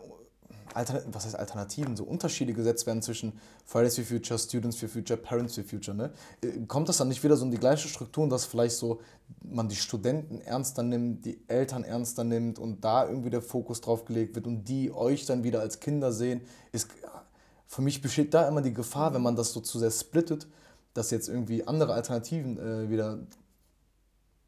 [0.75, 3.33] was heißt Alternativen, so Unterschiede gesetzt werden zwischen
[3.65, 6.11] Fridays for Future, Students for Future, Parents for Future, ne?
[6.43, 9.01] Äh, kommt das dann nicht wieder so in die gleiche Struktur, dass vielleicht so
[9.43, 14.05] man die Studenten ernster nimmt, die Eltern ernster nimmt und da irgendwie der Fokus drauf
[14.05, 16.43] gelegt wird und die euch dann wieder als Kinder sehen?
[16.73, 16.89] Ist,
[17.67, 20.47] für mich besteht da immer die Gefahr, wenn man das so zu sehr splittet,
[20.95, 23.19] dass jetzt irgendwie andere Alternativen äh, wieder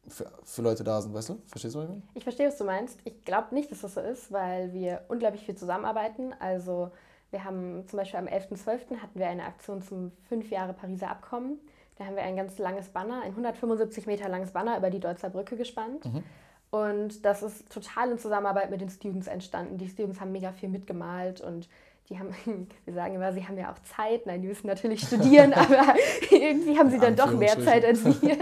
[0.07, 1.41] für, für Leute da sind, weißt du?
[1.47, 2.01] Verstehst du, was ich meine?
[2.13, 2.99] Ich verstehe, was du meinst.
[3.03, 6.33] Ich glaube nicht, dass das so ist, weil wir unglaublich viel zusammenarbeiten.
[6.39, 6.91] Also
[7.31, 9.01] wir haben zum Beispiel am 11.12.
[9.01, 11.59] hatten wir eine Aktion zum 5 Jahre Pariser Abkommen.
[11.97, 15.29] Da haben wir ein ganz langes Banner, ein 175 Meter langes Banner über die Deutzer
[15.29, 16.05] Brücke gespannt.
[16.05, 16.23] Mhm.
[16.71, 19.77] Und das ist total in Zusammenarbeit mit den Students entstanden.
[19.77, 21.69] Die Students haben mega viel mitgemalt und
[22.09, 22.35] die haben,
[22.85, 24.25] wir sagen immer, sie haben ja auch Zeit.
[24.25, 25.95] Nein, die müssen natürlich studieren, aber
[26.29, 28.37] irgendwie haben sie dann doch mehr Zeit als wir.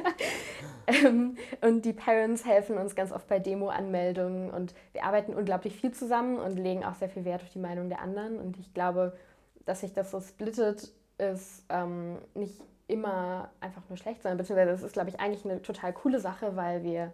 [0.88, 5.92] Ähm, und die Parents helfen uns ganz oft bei Demo-Anmeldungen und wir arbeiten unglaublich viel
[5.92, 8.40] zusammen und legen auch sehr viel Wert auf die Meinung der anderen.
[8.40, 9.14] Und ich glaube,
[9.66, 14.84] dass sich das so splittet, ist ähm, nicht immer einfach nur schlecht, sondern beziehungsweise es
[14.84, 17.14] ist, glaube ich, eigentlich eine total coole Sache, weil wir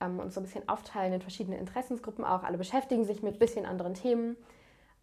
[0.00, 2.42] ähm, uns so ein bisschen aufteilen in verschiedene Interessensgruppen auch.
[2.42, 4.36] Alle beschäftigen sich mit ein bisschen anderen Themen,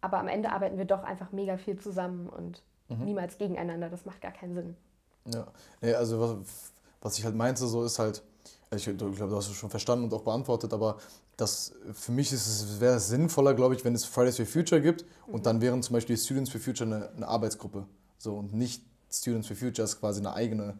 [0.00, 3.04] aber am Ende arbeiten wir doch einfach mega viel zusammen und mhm.
[3.04, 3.88] niemals gegeneinander.
[3.88, 4.76] Das macht gar keinen Sinn.
[5.26, 5.46] Ja,
[5.80, 8.22] nee, also was, was ich halt meinte, so ist halt,
[8.74, 10.98] ich glaube, du hast es schon verstanden und auch beantwortet, aber
[11.36, 14.80] das, für mich ist es, wäre es sinnvoller, glaube ich, wenn es Fridays for Future
[14.80, 15.34] gibt mhm.
[15.34, 17.86] und dann wären zum Beispiel Students for Future eine, eine Arbeitsgruppe.
[18.18, 20.78] So, und nicht Students for Future ist quasi eine eigene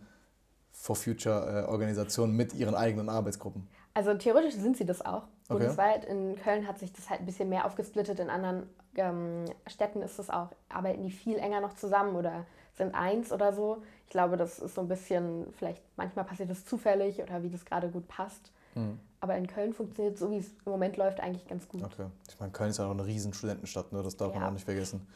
[0.72, 3.68] For Future äh, Organisation mit ihren eigenen Arbeitsgruppen.
[3.92, 5.24] Also theoretisch sind sie das auch.
[5.48, 5.59] Okay.
[5.59, 6.04] Bundesweit.
[6.04, 8.20] In Köln hat sich das halt ein bisschen mehr aufgesplittet.
[8.20, 8.62] In anderen
[8.94, 12.46] ähm, Städten ist es auch, arbeiten die viel enger noch zusammen oder
[12.81, 13.83] sind eins oder so.
[14.05, 17.64] Ich glaube, das ist so ein bisschen, vielleicht manchmal passiert das zufällig oder wie das
[17.64, 18.51] gerade gut passt.
[18.75, 18.99] Mhm.
[19.21, 21.85] Aber in Köln funktioniert so, wie es im Moment läuft, eigentlich ganz gut.
[21.85, 22.07] Okay.
[22.29, 24.03] Ich meine, Köln ist ja auch eine riesen Studentenstadt, ne?
[24.03, 24.40] das darf ja.
[24.40, 25.07] man auch nicht vergessen.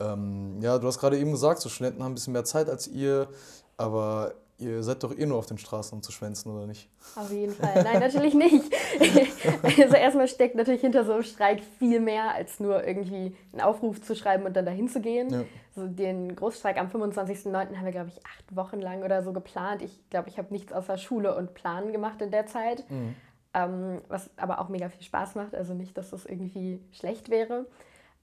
[0.00, 2.88] Ähm, ja, du hast gerade eben gesagt, so Studenten haben ein bisschen mehr Zeit als
[2.88, 3.28] ihr,
[3.76, 6.88] aber Ihr seid doch eh nur auf den Straßen, um zu schwänzen, oder nicht?
[7.14, 7.82] Auf jeden Fall.
[7.82, 8.64] Nein, natürlich nicht.
[9.62, 14.00] also erstmal steckt natürlich hinter so einem Streik viel mehr, als nur irgendwie einen Aufruf
[14.00, 15.28] zu schreiben und dann dahin zu gehen.
[15.28, 15.44] Ja.
[15.76, 17.52] Also den Großstreik am 25.09.
[17.52, 19.82] haben wir, glaube ich, acht Wochen lang oder so geplant.
[19.82, 22.88] Ich glaube, ich habe nichts außer Schule und Planen gemacht in der Zeit.
[22.90, 23.14] Mhm.
[23.52, 25.54] Ähm, was aber auch mega viel Spaß macht.
[25.54, 27.66] Also nicht, dass das irgendwie schlecht wäre.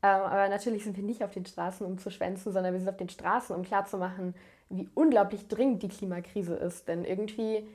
[0.02, 2.90] Ähm, aber natürlich sind wir nicht auf den Straßen, um zu schwänzen, sondern wir sind
[2.90, 4.34] auf den Straßen, um klarzumachen,
[4.70, 6.88] wie unglaublich dringend die Klimakrise ist.
[6.88, 7.68] Denn irgendwie,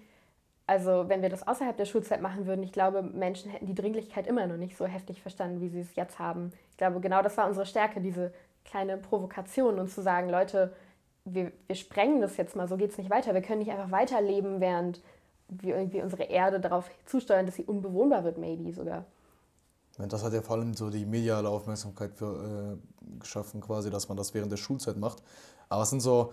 [0.67, 4.27] also wenn wir das außerhalb der Schulzeit machen würden, ich glaube, Menschen hätten die Dringlichkeit
[4.27, 6.53] immer noch nicht so heftig verstanden, wie sie es jetzt haben.
[6.71, 8.33] Ich glaube, genau das war unsere Stärke, diese
[8.65, 10.73] kleine Provokation und zu sagen, Leute,
[11.25, 13.35] wir, wir sprengen das jetzt mal, so geht es nicht weiter.
[13.35, 15.01] Wir können nicht einfach weiterleben, während
[15.49, 19.05] wir irgendwie unsere Erde darauf zusteuern, dass sie unbewohnbar wird, maybe sogar.
[19.99, 24.17] Das hat ja vor allem so die mediale Aufmerksamkeit für, äh, geschaffen, quasi, dass man
[24.17, 25.23] das während der Schulzeit macht.
[25.69, 26.33] Aber es sind so,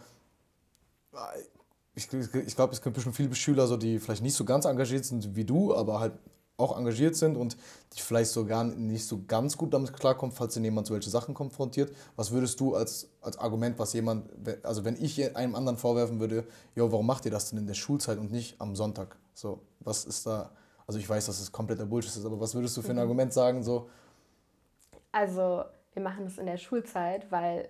[1.95, 5.05] ich, ich glaube, es gibt bestimmt viele Schüler, so, die vielleicht nicht so ganz engagiert
[5.05, 6.13] sind wie du, aber halt
[6.57, 7.57] auch engagiert sind und
[7.93, 11.93] die vielleicht sogar nicht so ganz gut damit klarkommen, falls ihnen jemand solche Sachen konfrontiert.
[12.15, 14.29] Was würdest du als, als Argument, was jemand,
[14.63, 17.73] also wenn ich einem anderen vorwerfen würde, jo, warum macht ihr das denn in der
[17.73, 19.17] Schulzeit und nicht am Sonntag?
[19.33, 20.51] So, was ist da,
[20.87, 23.01] also ich weiß, dass es kompletter Bullshit ist, aber was würdest du für ein mhm.
[23.01, 23.89] Argument sagen, so?
[25.11, 27.69] Also, wir machen das in der Schulzeit, weil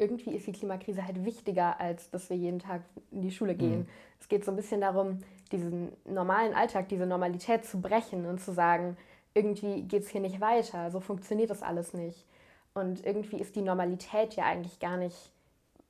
[0.00, 3.80] irgendwie ist die Klimakrise halt wichtiger, als dass wir jeden Tag in die Schule gehen.
[3.80, 3.88] Mhm.
[4.18, 5.18] Es geht so ein bisschen darum,
[5.52, 8.96] diesen normalen Alltag, diese Normalität zu brechen und zu sagen,
[9.34, 12.26] irgendwie geht es hier nicht weiter, so funktioniert das alles nicht.
[12.74, 15.32] Und irgendwie ist die Normalität ja eigentlich gar nicht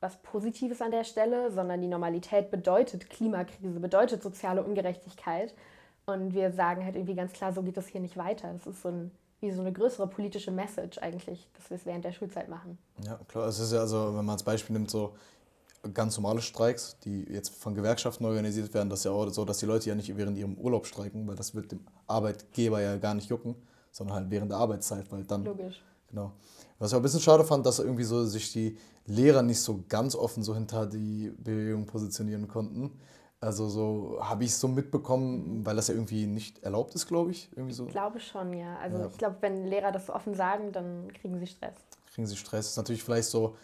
[0.00, 5.54] was Positives an der Stelle, sondern die Normalität bedeutet Klimakrise, bedeutet soziale Ungerechtigkeit.
[6.06, 8.52] Und wir sagen halt irgendwie ganz klar, so geht das hier nicht weiter.
[8.52, 12.04] Das ist so ein wie so eine größere politische Message eigentlich, dass wir es während
[12.04, 12.78] der Schulzeit machen.
[13.04, 13.48] Ja, klar.
[13.48, 15.14] Es ist ja also, wenn man als Beispiel nimmt, so
[15.94, 19.58] ganz normale Streiks, die jetzt von Gewerkschaften organisiert werden, das ist ja auch so, dass
[19.58, 23.14] die Leute ja nicht während ihrem Urlaub streiken, weil das wird dem Arbeitgeber ja gar
[23.14, 23.54] nicht jucken,
[23.90, 25.44] sondern halt während der Arbeitszeit, weil dann.
[25.44, 25.82] Logisch.
[26.08, 26.32] Genau.
[26.78, 28.76] Was ich auch ein bisschen schade fand, dass irgendwie so sich die
[29.06, 32.90] Lehrer nicht so ganz offen so hinter die Bewegung positionieren konnten.
[33.42, 37.30] Also so habe ich es so mitbekommen, weil das ja irgendwie nicht erlaubt ist, glaube
[37.30, 37.50] ich.
[37.56, 37.86] Irgendwie so.
[37.86, 38.76] Ich glaube schon, ja.
[38.76, 39.06] Also ja.
[39.06, 41.74] ich glaube, wenn Lehrer das so offen sagen, dann kriegen sie Stress.
[42.12, 42.66] Kriegen sie Stress.
[42.66, 43.56] Das ist natürlich vielleicht so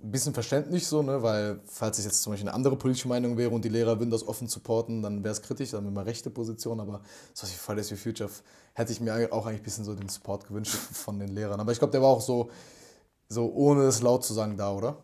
[0.00, 1.22] ein bisschen verständlich so, ne?
[1.22, 4.10] weil falls es jetzt zum Beispiel eine andere politische Meinung wäre und die Lehrer würden
[4.10, 7.00] das offen supporten, dann wäre es kritisch, dann wäre man rechte Position, aber
[7.32, 8.30] so wie Fridays for Future
[8.74, 11.58] hätte ich mir auch eigentlich ein bisschen so den Support gewünscht von den Lehrern.
[11.58, 12.50] Aber ich glaube, der war auch so,
[13.28, 14.96] so ohne es laut zu sagen da, oder?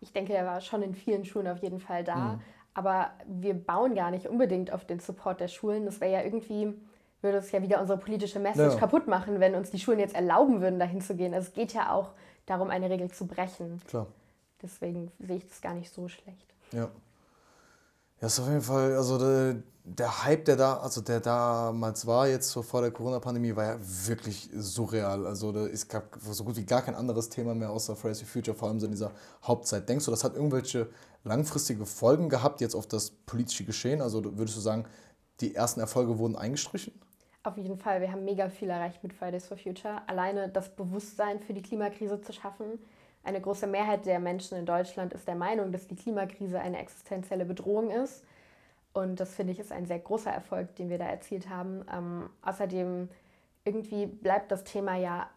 [0.00, 2.16] Ich denke, er war schon in vielen Schulen auf jeden Fall da.
[2.34, 2.40] Mhm.
[2.74, 5.84] Aber wir bauen gar nicht unbedingt auf den Support der Schulen.
[5.84, 6.74] Das wäre ja irgendwie,
[7.20, 8.80] würde es ja wieder unsere politische Message ja.
[8.80, 11.34] kaputt machen, wenn uns die Schulen jetzt erlauben würden, dahin zu gehen.
[11.34, 12.12] Also es geht ja auch
[12.46, 13.80] darum, eine Regel zu brechen.
[13.86, 14.06] Klar.
[14.62, 16.54] Deswegen sehe ich das gar nicht so schlecht.
[16.72, 16.88] Ja.
[18.20, 19.18] Ja, ist auf jeden Fall, also
[19.84, 23.78] der, Hype, der da, also der damals war, jetzt so vor der Corona-Pandemie, war ja
[23.80, 25.26] wirklich surreal.
[25.26, 28.28] Also da, es gab so gut wie gar kein anderes Thema mehr außer Fridays for
[28.28, 29.10] Future, vor allem so in dieser
[29.42, 29.88] Hauptzeit.
[29.88, 30.88] Denkst du, das hat irgendwelche
[31.24, 34.00] langfristige Folgen gehabt jetzt auf das politische Geschehen?
[34.00, 34.84] Also würdest du sagen,
[35.40, 36.92] die ersten Erfolge wurden eingestrichen?
[37.42, 40.02] Auf jeden Fall, wir haben mega viel erreicht mit Fridays for Future.
[40.06, 42.78] Alleine das Bewusstsein für die Klimakrise zu schaffen.
[43.24, 47.44] Eine große Mehrheit der Menschen in Deutschland ist der Meinung, dass die Klimakrise eine existenzielle
[47.44, 48.22] Bedrohung ist.
[48.92, 51.84] Und das finde ich ist ein sehr großer Erfolg, den wir da erzielt haben.
[51.92, 53.08] Ähm, außerdem
[53.64, 55.28] irgendwie bleibt das Thema ja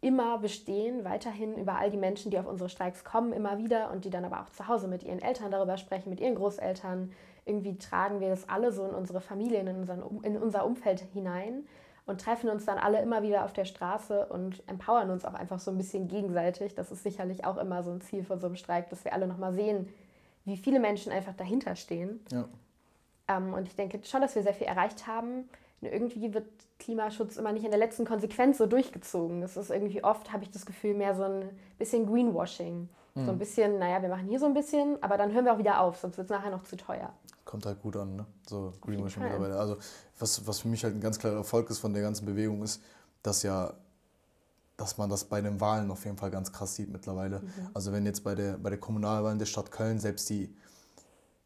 [0.00, 4.04] immer bestehen, weiterhin über all die Menschen, die auf unsere Streiks kommen, immer wieder und
[4.04, 7.12] die dann aber auch zu Hause mit ihren Eltern darüber sprechen, mit ihren Großeltern.
[7.44, 11.66] Irgendwie tragen wir das alle so in unsere Familien, in, unseren, in unser Umfeld hinein
[12.06, 15.58] und treffen uns dann alle immer wieder auf der Straße und empowern uns auch einfach
[15.58, 16.74] so ein bisschen gegenseitig.
[16.74, 19.26] Das ist sicherlich auch immer so ein Ziel von so einem Streik, dass wir alle
[19.26, 19.88] nochmal sehen,
[20.44, 22.20] wie viele Menschen einfach dahinter stehen.
[22.30, 22.48] Ja.
[23.28, 25.48] Ähm, und ich denke schon, dass wir sehr viel erreicht haben
[25.80, 26.46] irgendwie wird
[26.78, 29.40] Klimaschutz immer nicht in der letzten Konsequenz so durchgezogen.
[29.40, 32.80] Das ist irgendwie oft, habe ich das Gefühl, mehr so ein bisschen Greenwashing.
[32.82, 32.88] Mhm.
[33.14, 33.38] So ein hm.
[33.38, 35.98] bisschen, naja, wir machen hier so ein bisschen, aber dann hören wir auch wieder auf,
[35.98, 37.12] sonst wird es nachher noch zu teuer.
[37.44, 38.26] Kommt halt gut an, ne?
[38.46, 39.58] So Greenwashing mittlerweile.
[39.58, 39.76] Also
[40.18, 42.82] was, was für mich halt ein ganz klarer Erfolg ist von der ganzen Bewegung ist,
[43.22, 43.72] dass ja
[44.76, 47.40] dass man das bei den Wahlen auf jeden Fall ganz krass sieht mittlerweile.
[47.40, 47.48] Mhm.
[47.74, 50.54] Also wenn jetzt bei der, bei der Kommunalwahl der Stadt Köln selbst die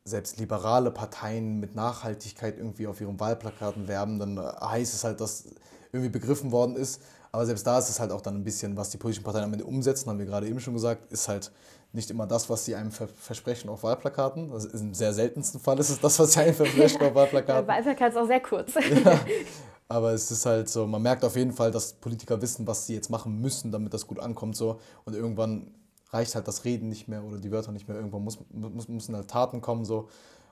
[0.05, 5.45] selbst liberale Parteien mit Nachhaltigkeit irgendwie auf ihren Wahlplakaten werben, dann heißt es halt, dass
[5.93, 7.03] irgendwie begriffen worden ist.
[7.31, 9.53] Aber selbst da ist es halt auch dann ein bisschen, was die politischen Parteien am
[9.53, 11.51] Ende umsetzen, haben wir gerade eben schon gesagt, ist halt
[11.93, 14.53] nicht immer das, was sie einem versprechen auf Wahlplakaten.
[14.53, 17.67] Also Im sehr seltensten Fall ist es das, was sie einem versprechen auf Wahlplakaten.
[17.67, 18.75] Der Wahlplakat ist auch sehr kurz.
[18.75, 19.21] Ja,
[19.89, 22.95] aber es ist halt so, man merkt auf jeden Fall, dass Politiker wissen, was sie
[22.95, 24.57] jetzt machen müssen, damit das gut ankommt.
[24.57, 24.81] So.
[25.05, 25.73] Und irgendwann
[26.13, 27.97] reicht halt das Reden nicht mehr oder die Wörter nicht mehr.
[27.97, 29.85] Irgendwann muss, muss, müssen halt Taten kommen.
[29.85, 30.09] So.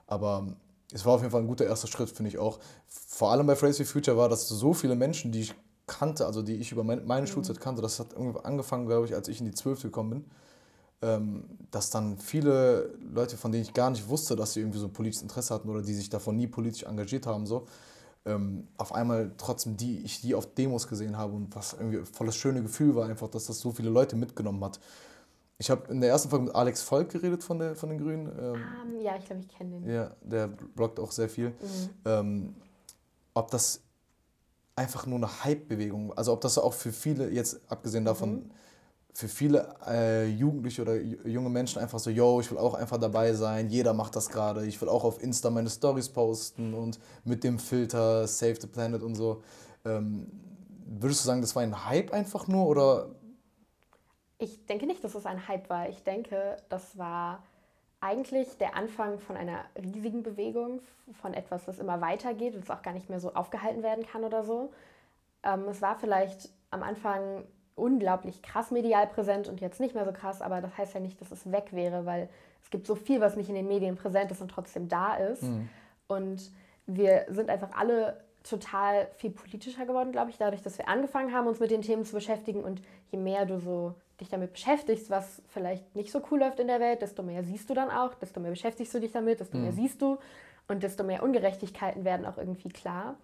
[0.07, 0.47] Aber
[0.93, 2.59] es war auf jeden Fall ein guter erster Schritt, finde ich auch.
[2.89, 5.55] Vor allem bei Fridays for Future war, dass so viele Menschen, die ich
[5.87, 7.27] kannte, also die ich über meine, meine mhm.
[7.27, 9.83] Schulzeit kannte, das hat angefangen, glaube ich, als ich in die 12.
[9.83, 10.25] gekommen bin,
[11.03, 14.87] ähm, dass dann viele Leute, von denen ich gar nicht wusste, dass sie irgendwie so
[14.87, 17.67] ein politisches Interesse hatten oder die sich davon nie politisch engagiert haben, so,
[18.25, 22.27] ähm, auf einmal trotzdem die, ich die auf Demos gesehen habe und was irgendwie voll
[22.27, 24.79] das schöne Gefühl war einfach, dass das so viele Leute mitgenommen hat.
[25.61, 28.33] Ich habe in der ersten Folge mit Alex Volk geredet von, der, von den Grünen.
[28.41, 29.91] Ähm, um, ja, ich glaube, ich kenne den.
[29.91, 31.51] Ja, der bloggt auch sehr viel.
[31.51, 31.55] Mhm.
[32.07, 32.55] Ähm,
[33.35, 33.83] ob das
[34.75, 38.51] einfach nur eine Hype-Bewegung, also ob das auch für viele, jetzt abgesehen davon, mhm.
[39.13, 43.35] für viele äh, Jugendliche oder junge Menschen einfach so, yo, ich will auch einfach dabei
[43.35, 47.45] sein, jeder macht das gerade, ich will auch auf Insta meine Stories posten und mit
[47.45, 49.43] dem Filter Save the Planet und so.
[49.85, 50.27] Ähm,
[50.87, 53.11] würdest du sagen, das war ein Hype einfach nur oder
[54.41, 55.89] ich denke nicht, dass es ein Hype war.
[55.89, 57.43] Ich denke, das war
[58.01, 60.81] eigentlich der Anfang von einer riesigen Bewegung,
[61.21, 64.25] von etwas, das immer weitergeht und es auch gar nicht mehr so aufgehalten werden kann
[64.25, 64.73] oder so.
[65.43, 70.13] Ähm, es war vielleicht am Anfang unglaublich krass medial präsent und jetzt nicht mehr so
[70.13, 72.29] krass, aber das heißt ja nicht, dass es weg wäre, weil
[72.63, 75.43] es gibt so viel, was nicht in den Medien präsent ist und trotzdem da ist.
[75.43, 75.69] Mhm.
[76.09, 76.51] Und
[76.87, 81.47] wir sind einfach alle total viel politischer geworden, glaube ich, dadurch, dass wir angefangen haben,
[81.47, 82.63] uns mit den Themen zu beschäftigen.
[82.63, 86.69] Und je mehr du so dich damit beschäftigst, was vielleicht nicht so cool läuft in
[86.69, 89.57] der Welt, desto mehr siehst du dann auch, desto mehr beschäftigst du dich damit, desto
[89.57, 89.65] mhm.
[89.65, 90.19] mehr siehst du
[90.69, 93.17] und desto mehr Ungerechtigkeiten werden auch irgendwie klar.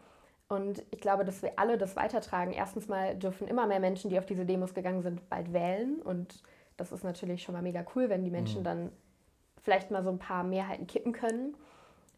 [0.49, 2.53] Und ich glaube, dass wir alle das weitertragen.
[2.53, 6.01] Erstens mal dürfen immer mehr Menschen, die auf diese Demos gegangen sind, bald wählen.
[6.03, 6.43] Und
[6.77, 8.65] das ist natürlich schon mal mega cool, wenn die Menschen mhm.
[8.65, 8.93] dann
[9.63, 11.57] vielleicht mal so ein paar Mehrheiten kippen können.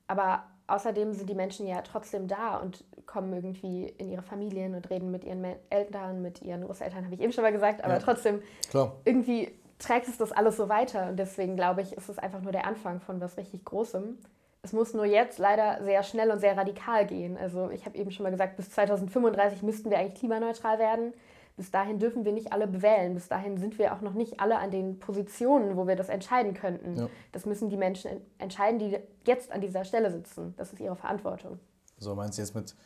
[0.06, 4.88] Aber außerdem sind die Menschen ja trotzdem da und kommen irgendwie in ihre Familien und
[4.90, 7.98] reden mit ihren Eltern, mit ihren Großeltern, habe ich eben schon mal gesagt, aber ja,
[7.98, 8.94] trotzdem klar.
[9.04, 12.52] irgendwie trägt es das alles so weiter und deswegen glaube ich, ist es einfach nur
[12.52, 14.18] der Anfang von was richtig Großem.
[14.62, 17.38] Es muss nur jetzt leider sehr schnell und sehr radikal gehen.
[17.38, 21.14] Also ich habe eben schon mal gesagt, bis 2035 müssten wir eigentlich klimaneutral werden
[21.58, 23.12] bis dahin dürfen wir nicht alle bewählen.
[23.12, 26.54] Bis dahin sind wir auch noch nicht alle an den Positionen, wo wir das entscheiden
[26.54, 26.96] könnten.
[26.96, 27.08] Ja.
[27.32, 30.54] Das müssen die Menschen entscheiden, die jetzt an dieser Stelle sitzen.
[30.56, 31.58] Das ist ihre Verantwortung.
[31.98, 32.76] So meinst du jetzt mit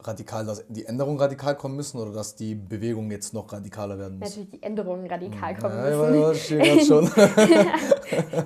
[0.00, 4.18] radikal, dass die Änderungen radikal kommen müssen oder dass die Bewegung jetzt noch radikaler werden
[4.18, 4.30] muss?
[4.30, 5.60] Natürlich die Änderungen radikal hm.
[5.60, 6.60] kommen ja, müssen.
[6.60, 7.10] Ja, schon.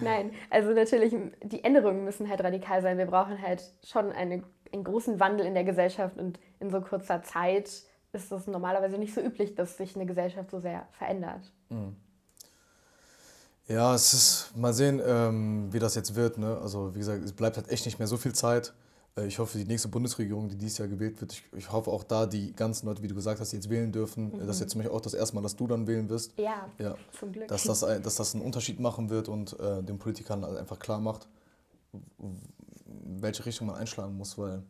[0.00, 2.98] Nein, also natürlich, die Änderungen müssen halt radikal sein.
[2.98, 7.22] Wir brauchen halt schon eine, einen großen Wandel in der Gesellschaft und in so kurzer
[7.22, 11.52] Zeit ist es normalerweise nicht so üblich, dass sich eine Gesellschaft so sehr verändert.
[11.68, 11.96] Mhm.
[13.68, 16.38] Ja, es ist mal sehen, ähm, wie das jetzt wird.
[16.38, 16.58] Ne?
[16.60, 18.74] Also wie gesagt, es bleibt halt echt nicht mehr so viel Zeit.
[19.16, 22.02] Äh, ich hoffe, die nächste Bundesregierung, die dieses Jahr gewählt wird, ich, ich, hoffe auch
[22.02, 24.38] da, die ganzen Leute, wie du gesagt hast, die jetzt wählen dürfen, mhm.
[24.40, 26.36] das ist jetzt zum Beispiel auch das erste Mal, dass du dann wählen wirst.
[26.36, 26.96] Ja, ja.
[27.18, 27.46] zum Glück.
[27.46, 31.28] Dass das, dass das einen Unterschied machen wird und äh, den Politikern einfach klar macht,
[33.20, 34.64] welche Richtung man einschlagen muss, weil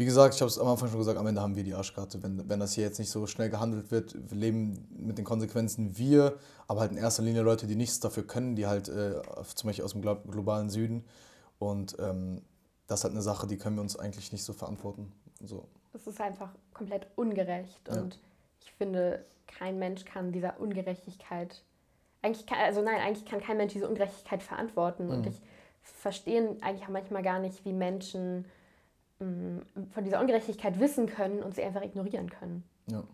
[0.00, 2.22] wie gesagt, ich habe es am Anfang schon gesagt, am Ende haben wir die Arschkarte.
[2.22, 5.98] Wenn, wenn das hier jetzt nicht so schnell gehandelt wird, wir leben mit den Konsequenzen
[5.98, 9.20] wir, aber halt in erster Linie Leute, die nichts dafür können, die halt äh,
[9.54, 11.04] zum Beispiel aus dem globalen Süden.
[11.58, 12.40] Und ähm,
[12.86, 15.12] das ist halt eine Sache, die können wir uns eigentlich nicht so verantworten.
[15.44, 15.68] So.
[15.92, 17.86] Das ist einfach komplett ungerecht.
[17.86, 18.00] Ja.
[18.00, 18.18] Und
[18.62, 21.62] ich finde, kein Mensch kann dieser Ungerechtigkeit,
[22.22, 25.08] eigentlich kann, also nein, eigentlich kann kein Mensch diese Ungerechtigkeit verantworten.
[25.08, 25.12] Mhm.
[25.12, 25.42] Und ich
[25.82, 28.46] verstehe eigentlich auch manchmal gar nicht, wie Menschen
[29.20, 32.64] von dieser Ungerechtigkeit wissen können und sie einfach ignorieren können.
[32.86, 33.04] Ja.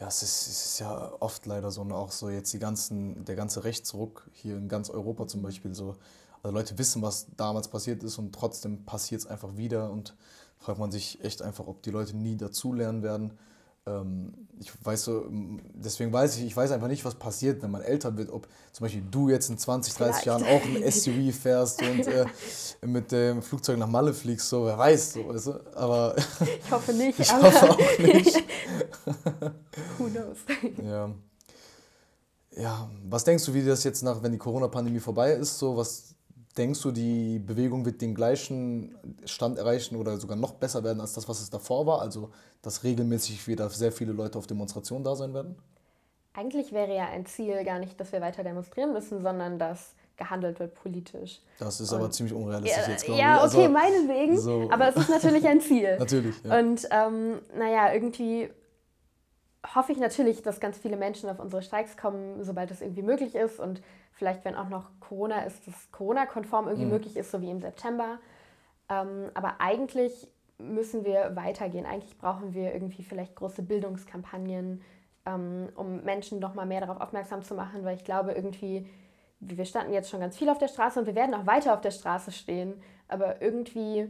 [0.00, 3.24] Ja, es ist, es ist ja oft leider so und auch so jetzt die ganzen,
[3.24, 5.96] der ganze Rechtsruck hier in ganz Europa zum Beispiel so.
[6.42, 10.16] Also Leute wissen, was damals passiert ist und trotzdem passiert es einfach wieder und
[10.58, 13.38] fragt man sich echt einfach, ob die Leute nie dazulernen werden.
[13.86, 15.26] Ähm, ich weiß so,
[15.74, 18.30] deswegen weiß ich, ich weiß einfach nicht, was passiert, wenn man älter wird.
[18.30, 20.26] Ob zum Beispiel du jetzt in 20, 30 Vielleicht.
[20.26, 22.26] Jahren auch ein SUV fährst und äh,
[22.86, 25.60] mit dem Flugzeug nach Malle fliegst, so, wer weiß, so, weißt du?
[25.74, 26.14] Aber.
[26.16, 27.18] Ich hoffe nicht.
[27.18, 28.36] ich hoffe auch nicht.
[29.98, 30.38] Who knows?
[30.84, 31.10] Ja.
[32.54, 36.14] Ja, was denkst du, wie das jetzt nach, wenn die Corona-Pandemie vorbei ist, so, was
[36.56, 41.14] Denkst du, die Bewegung wird den gleichen Stand erreichen oder sogar noch besser werden als
[41.14, 42.02] das, was es davor war?
[42.02, 45.56] Also, dass regelmäßig wieder sehr viele Leute auf Demonstrationen da sein werden?
[46.34, 50.60] Eigentlich wäre ja ein Ziel gar nicht, dass wir weiter demonstrieren müssen, sondern dass gehandelt
[50.60, 51.40] wird politisch.
[51.58, 53.24] Das ist und, aber ziemlich unrealistisch ja, jetzt, glaube ich.
[53.24, 54.38] Ja, okay, also, meinetwegen.
[54.38, 54.68] So.
[54.70, 55.96] Aber es ist natürlich ein Ziel.
[55.98, 56.34] natürlich.
[56.44, 56.58] Ja.
[56.58, 58.50] Und ähm, naja, irgendwie
[59.74, 63.34] hoffe ich natürlich, dass ganz viele Menschen auf unsere Streiks kommen, sobald es irgendwie möglich
[63.34, 63.58] ist.
[63.58, 63.80] Und
[64.12, 66.92] vielleicht, wenn auch noch Corona ist, dass Corona-konform irgendwie mhm.
[66.92, 68.18] möglich ist, so wie im September.
[68.88, 71.86] Ähm, aber eigentlich müssen wir weitergehen.
[71.86, 74.82] Eigentlich brauchen wir irgendwie vielleicht große Bildungskampagnen,
[75.26, 78.88] ähm, um Menschen noch mal mehr darauf aufmerksam zu machen, weil ich glaube irgendwie,
[79.40, 81.80] wir standen jetzt schon ganz viel auf der Straße und wir werden auch weiter auf
[81.80, 84.08] der Straße stehen, aber irgendwie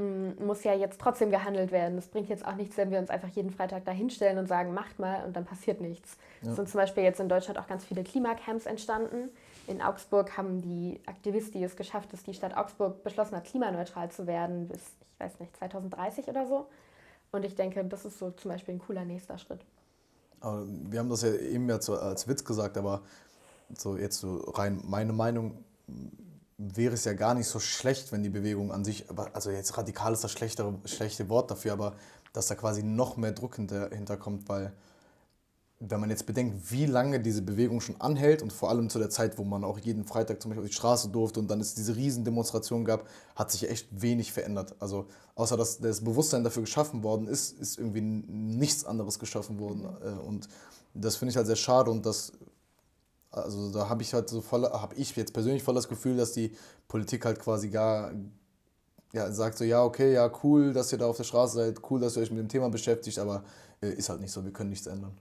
[0.00, 1.98] muss ja jetzt trotzdem gehandelt werden.
[1.98, 4.74] Es bringt jetzt auch nichts, wenn wir uns einfach jeden Freitag da hinstellen und sagen,
[4.74, 6.16] macht mal und dann passiert nichts.
[6.42, 6.50] Ja.
[6.50, 9.28] Es sind zum Beispiel jetzt in Deutschland auch ganz viele Klimacamps entstanden.
[9.66, 14.26] In Augsburg haben die Aktivisten es geschafft, dass die Stadt Augsburg beschlossen hat, klimaneutral zu
[14.26, 16.66] werden bis, ich weiß nicht, 2030 oder so.
[17.32, 19.60] Und ich denke, das ist so zum Beispiel ein cooler nächster Schritt.
[20.40, 23.02] Aber wir haben das ja eben so als Witz gesagt, aber
[23.76, 25.64] so jetzt so rein meine Meinung
[26.60, 30.12] wäre es ja gar nicht so schlecht, wenn die Bewegung an sich, also jetzt radikal
[30.12, 31.94] ist das schlechtere, schlechte Wort dafür, aber
[32.32, 34.72] dass da quasi noch mehr Druck hinter, hinterkommt, weil
[35.82, 39.08] wenn man jetzt bedenkt, wie lange diese Bewegung schon anhält und vor allem zu der
[39.08, 41.74] Zeit, wo man auch jeden Freitag zum Beispiel auf die Straße durfte und dann es
[41.74, 44.74] diese Riesendemonstration gab, hat sich echt wenig verändert.
[44.78, 49.88] Also außer dass das Bewusstsein dafür geschaffen worden ist, ist irgendwie nichts anderes geschaffen worden.
[50.04, 50.48] Äh, und
[50.92, 52.32] das finde ich halt sehr schade und das,
[53.30, 56.32] also da habe ich halt so voll, habe ich jetzt persönlich voll das Gefühl, dass
[56.32, 56.56] die
[56.88, 58.12] Politik halt quasi gar,
[59.12, 62.00] ja, sagt so, ja, okay, ja, cool, dass ihr da auf der Straße seid, cool,
[62.00, 63.44] dass ihr euch mit dem Thema beschäftigt, aber
[63.82, 65.16] äh, ist halt nicht so, wir können nichts ändern.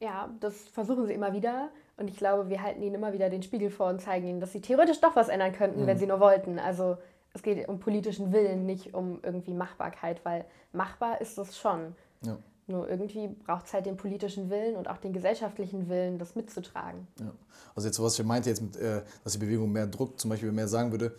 [0.00, 1.70] Ja, das versuchen sie immer wieder.
[1.96, 4.50] Und ich glaube, wir halten ihnen immer wieder den Spiegel vor und zeigen ihnen, dass
[4.50, 5.86] sie theoretisch doch was ändern könnten, mhm.
[5.86, 6.58] wenn sie nur wollten.
[6.58, 6.96] Also
[7.34, 11.94] es geht um politischen Willen, nicht um irgendwie Machbarkeit, weil machbar ist es schon.
[12.24, 12.36] Ja.
[12.72, 17.06] Nur irgendwie braucht es halt den politischen Willen und auch den gesellschaftlichen Willen, das mitzutragen.
[17.20, 17.30] Ja.
[17.74, 20.50] Also jetzt, was ich meinte jetzt, mit, äh, dass die Bewegung mehr druckt, zum Beispiel
[20.52, 21.14] mehr sagen würde,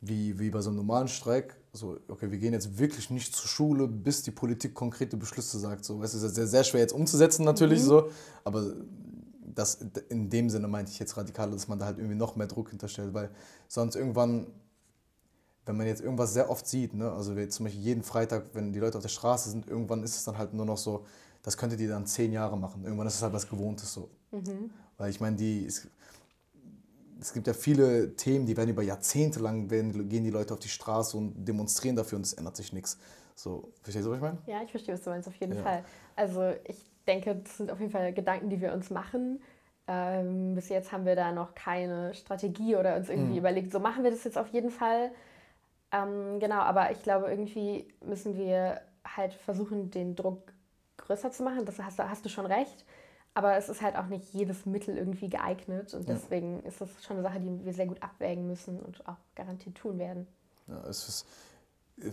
[0.00, 3.48] wie, wie bei so einem normalen Streik, so, okay, wir gehen jetzt wirklich nicht zur
[3.48, 5.84] Schule, bis die Politik konkrete Beschlüsse sagt.
[5.84, 7.86] So, es ist sehr, sehr schwer jetzt umzusetzen natürlich mhm.
[7.86, 8.10] so,
[8.44, 8.72] aber
[9.54, 12.46] das, in dem Sinne meinte ich jetzt radikal, dass man da halt irgendwie noch mehr
[12.46, 13.30] Druck hinterstellt, weil
[13.66, 14.46] sonst irgendwann,
[15.68, 18.78] wenn man jetzt irgendwas sehr oft sieht, ne, also zum Beispiel jeden Freitag, wenn die
[18.78, 21.04] Leute auf der Straße sind, irgendwann ist es dann halt nur noch so,
[21.42, 22.84] das könntet ihr dann zehn Jahre machen.
[22.84, 24.08] Irgendwann ist es halt was Gewohntes so.
[24.30, 24.70] Mhm.
[24.96, 25.86] Weil ich meine, die, es
[27.34, 30.70] gibt ja viele Themen, die werden über Jahrzehnte lang, werden, gehen die Leute auf die
[30.70, 32.96] Straße und demonstrieren dafür und es ändert sich nichts.
[33.34, 34.38] So, verstehst du, was ich meine?
[34.46, 35.62] Ja, ich verstehe, was du meinst, auf jeden ja.
[35.62, 35.84] Fall.
[36.16, 39.42] Also ich denke, das sind auf jeden Fall Gedanken, die wir uns machen.
[39.86, 43.38] Ähm, bis jetzt haben wir da noch keine Strategie oder uns irgendwie mhm.
[43.38, 45.10] überlegt, so machen wir das jetzt auf jeden Fall.
[45.92, 50.52] Ähm, genau, aber ich glaube, irgendwie müssen wir halt versuchen, den Druck
[50.98, 51.64] größer zu machen.
[51.64, 52.84] Das hast, hast du schon recht.
[53.34, 56.68] Aber es ist halt auch nicht jedes Mittel irgendwie geeignet und deswegen ja.
[56.68, 59.98] ist das schon eine Sache, die wir sehr gut abwägen müssen und auch garantiert tun
[59.98, 60.26] werden.
[60.66, 61.26] Ja, es ist,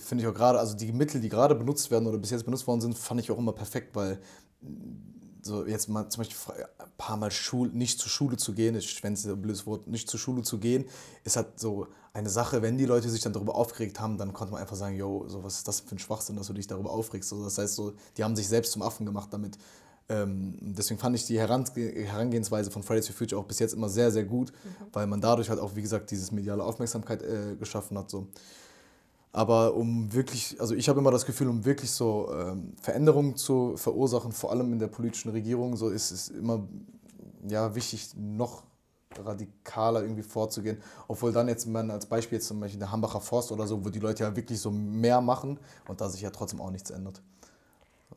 [0.04, 2.68] finde ich auch gerade, also die Mittel, die gerade benutzt werden oder bis jetzt benutzt
[2.68, 4.20] worden sind, fand ich auch immer perfekt, weil
[5.46, 8.90] so jetzt mal zum Beispiel ein paar Mal Schul nicht zur Schule zu gehen, ich
[8.90, 10.86] schwänze ein blödes Wort, nicht zur Schule zu gehen,
[11.24, 14.54] ist halt so eine Sache, wenn die Leute sich dann darüber aufgeregt haben, dann konnte
[14.54, 16.90] man einfach sagen, yo, so was ist das für ein Schwachsinn, dass du dich darüber
[16.92, 17.30] aufregst.
[17.30, 19.58] So, das heißt so, die haben sich selbst zum Affen gemacht damit.
[20.08, 24.12] Ähm, deswegen fand ich die Herangehensweise von Fridays for Future auch bis jetzt immer sehr,
[24.12, 24.86] sehr gut, mhm.
[24.94, 28.10] weil man dadurch halt auch, wie gesagt, dieses mediale Aufmerksamkeit äh, geschaffen hat.
[28.10, 28.28] So.
[29.36, 33.76] Aber um wirklich, also ich habe immer das Gefühl, um wirklich so ähm, Veränderungen zu
[33.76, 36.66] verursachen, vor allem in der politischen Regierung, so ist es immer
[37.46, 38.64] ja, wichtig, noch
[39.22, 40.82] radikaler irgendwie vorzugehen.
[41.10, 43.90] Obwohl dann jetzt man als Beispiel jetzt zum Beispiel der Hambacher Forst oder so, wo
[43.90, 47.22] die Leute ja wirklich so mehr machen und da sich ja trotzdem auch nichts ändert.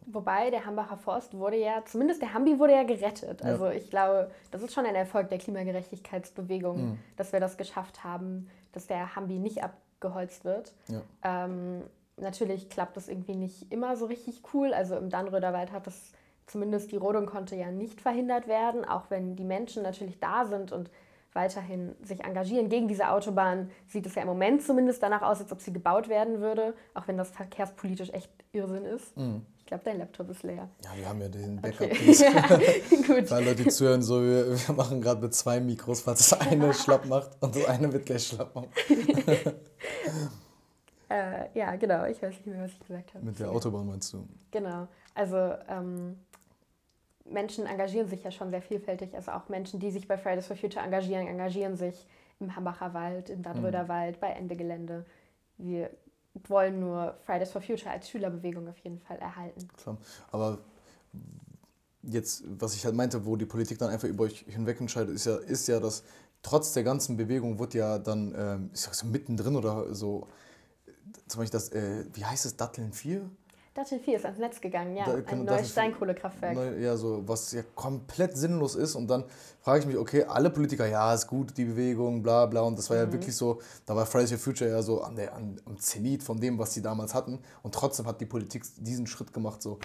[0.07, 3.43] Wobei der Hambacher Forst wurde ja, zumindest der Hambi wurde ja gerettet.
[3.43, 3.73] Also ja.
[3.73, 6.99] ich glaube, das ist schon ein Erfolg der Klimagerechtigkeitsbewegung, mhm.
[7.17, 9.65] dass wir das geschafft haben, dass der Hambi nicht
[9.99, 10.73] abgeholzt wird.
[10.89, 11.03] Ja.
[11.23, 11.83] Ähm,
[12.17, 14.73] natürlich klappt das irgendwie nicht immer so richtig cool.
[14.73, 16.13] Also im Dannröder Wald hat das
[16.47, 20.73] zumindest die Rodung konnte ja nicht verhindert werden, auch wenn die Menschen natürlich da sind
[20.73, 20.91] und
[21.35, 25.53] weiterhin sich engagieren gegen diese Autobahn, sieht es ja im Moment zumindest danach aus, als
[25.53, 29.17] ob sie gebaut werden würde, auch wenn das verkehrspolitisch echt Irrsinn ist.
[29.17, 30.69] Mhm glaube, dein Laptop ist leer.
[30.85, 31.91] Ja, wir haben ja den Backup.
[31.91, 32.13] Okay.
[32.19, 32.41] ja,
[33.07, 33.31] gut.
[33.31, 37.07] Weil Leute zuhören, so, wir, wir machen gerade mit zwei Mikros, falls das eine schlapp
[37.07, 38.69] macht und das eine wird gleich schlapp machen.
[41.11, 43.25] äh, ja, genau, ich weiß nicht mehr, was ich gesagt habe.
[43.25, 44.27] Mit der Autobahn meinst du?
[44.51, 46.19] Genau, also ähm,
[47.25, 49.15] Menschen engagieren sich ja schon sehr vielfältig.
[49.15, 52.07] Also auch Menschen, die sich bei Fridays for Future engagieren, engagieren sich
[52.41, 53.89] im Hambacher Wald, im Dadröder mhm.
[53.89, 55.05] Wald, bei Ende Gelände.
[55.59, 55.91] Wir
[56.47, 59.69] wollen nur Fridays for Future als Schülerbewegung auf jeden Fall erhalten.
[59.77, 59.99] Klar,
[60.31, 60.59] aber
[62.03, 65.27] jetzt, was ich halt meinte, wo die Politik dann einfach über euch hinweg entscheidet, ist
[65.27, 66.03] ja, ist ja, dass
[66.43, 70.29] trotz der ganzen Bewegung wurde ja dann, ähm, ich sag so mittendrin oder so,
[71.27, 73.29] zum Beispiel das, äh, wie heißt es, Datteln 4?
[73.79, 75.05] Datteln 4 ist ans Netz gegangen, ja.
[75.05, 76.55] Da, ein neues Steinkohlekraftwerk.
[76.55, 78.97] Neu, ja, so, was ja komplett sinnlos ist.
[78.97, 79.23] Und dann
[79.61, 82.63] frage ich mich, okay, alle Politiker, ja, ist gut, die Bewegung, bla bla.
[82.63, 83.05] Und das war mhm.
[83.05, 86.25] ja wirklich so, da war Fridays for Future ja so an der, an, am Zenit
[86.25, 87.39] von dem, was sie damals hatten.
[87.63, 89.79] Und trotzdem hat die Politik diesen Schritt gemacht, so.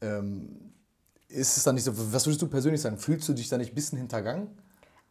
[0.00, 0.72] Ähm,
[1.28, 2.98] ist es dann nicht so, was würdest du persönlich sagen?
[2.98, 4.48] Fühlst du dich da nicht ein bisschen hintergangen?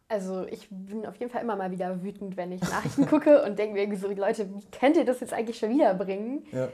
[0.08, 3.58] Also ich bin auf jeden Fall immer mal wieder wütend, wenn ich Nachrichten gucke und
[3.58, 6.44] denke mir irgendwie so, Leute, wie könnt ihr das jetzt eigentlich schon wieder bringen?
[6.52, 6.68] Ja.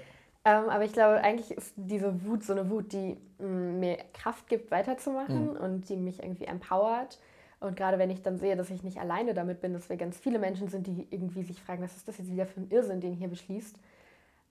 [0.45, 3.99] Ähm, aber ich glaube, eigentlich ist diese Wut so eine Wut, die mh, mm, mir
[4.15, 5.57] Kraft gibt, weiterzumachen mhm.
[5.57, 7.19] und die mich irgendwie empowert.
[7.61, 10.17] Und gerade wenn ich dann sehe, dass ich nicht alleine damit bin, dass wir ganz
[10.17, 13.01] viele Menschen sind, die irgendwie sich fragen, was ist das jetzt wieder für ein Irrsinn,
[13.01, 13.77] den hier beschließt.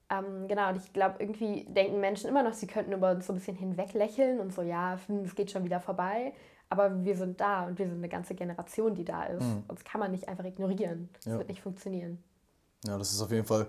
[0.09, 3.33] Ähm, genau, und ich glaube, irgendwie denken Menschen immer noch, sie könnten über uns so
[3.33, 6.33] ein bisschen hinweglächeln und so, ja, hm, es geht schon wieder vorbei.
[6.69, 9.43] Aber wir sind da und wir sind eine ganze Generation, die da ist.
[9.43, 9.63] Mhm.
[9.69, 11.09] Uns kann man nicht einfach ignorieren.
[11.13, 11.37] Das ja.
[11.37, 12.21] wird nicht funktionieren.
[12.85, 13.67] Ja, das ist auf jeden Fall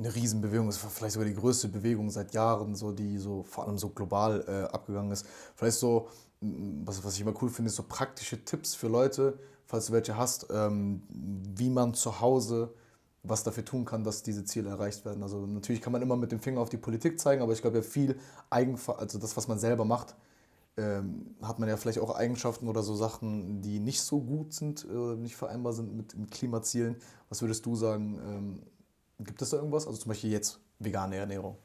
[0.00, 0.66] eine Riesenbewegung.
[0.66, 3.90] Das war vielleicht sogar die größte Bewegung seit Jahren, so, die so vor allem so
[3.90, 5.26] global äh, abgegangen ist.
[5.54, 6.08] Vielleicht so,
[6.40, 10.16] was, was ich immer cool finde, ist so praktische Tipps für Leute, falls du welche
[10.16, 12.74] hast, ähm, wie man zu Hause
[13.22, 15.22] was dafür tun kann, dass diese Ziele erreicht werden.
[15.22, 17.78] Also natürlich kann man immer mit dem Finger auf die Politik zeigen, aber ich glaube
[17.78, 20.14] ja viel Eigenver also das, was man selber macht,
[20.76, 24.86] ähm, hat man ja vielleicht auch Eigenschaften oder so Sachen, die nicht so gut sind,
[24.90, 26.96] äh, nicht vereinbar sind mit, mit Klimazielen.
[27.28, 28.18] Was würdest du sagen?
[28.24, 28.62] Ähm,
[29.24, 29.86] Gibt es da irgendwas?
[29.86, 31.56] Also zum Beispiel jetzt vegane Ernährung.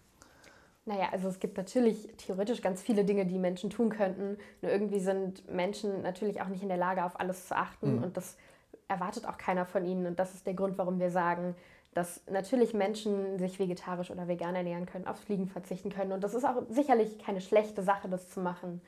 [0.86, 4.38] Naja, also es gibt natürlich theoretisch ganz viele Dinge, die Menschen tun könnten.
[4.62, 7.97] Nur irgendwie sind Menschen natürlich auch nicht in der Lage, auf alles zu achten.
[7.97, 8.03] Mhm.
[8.03, 8.38] Und das
[8.88, 10.06] erwartet auch keiner von ihnen.
[10.06, 11.56] Und das ist der Grund, warum wir sagen,
[11.95, 16.12] dass natürlich Menschen sich vegetarisch oder vegan ernähren können, aufs Fliegen verzichten können.
[16.12, 18.82] Und das ist auch sicherlich keine schlechte Sache, das zu machen.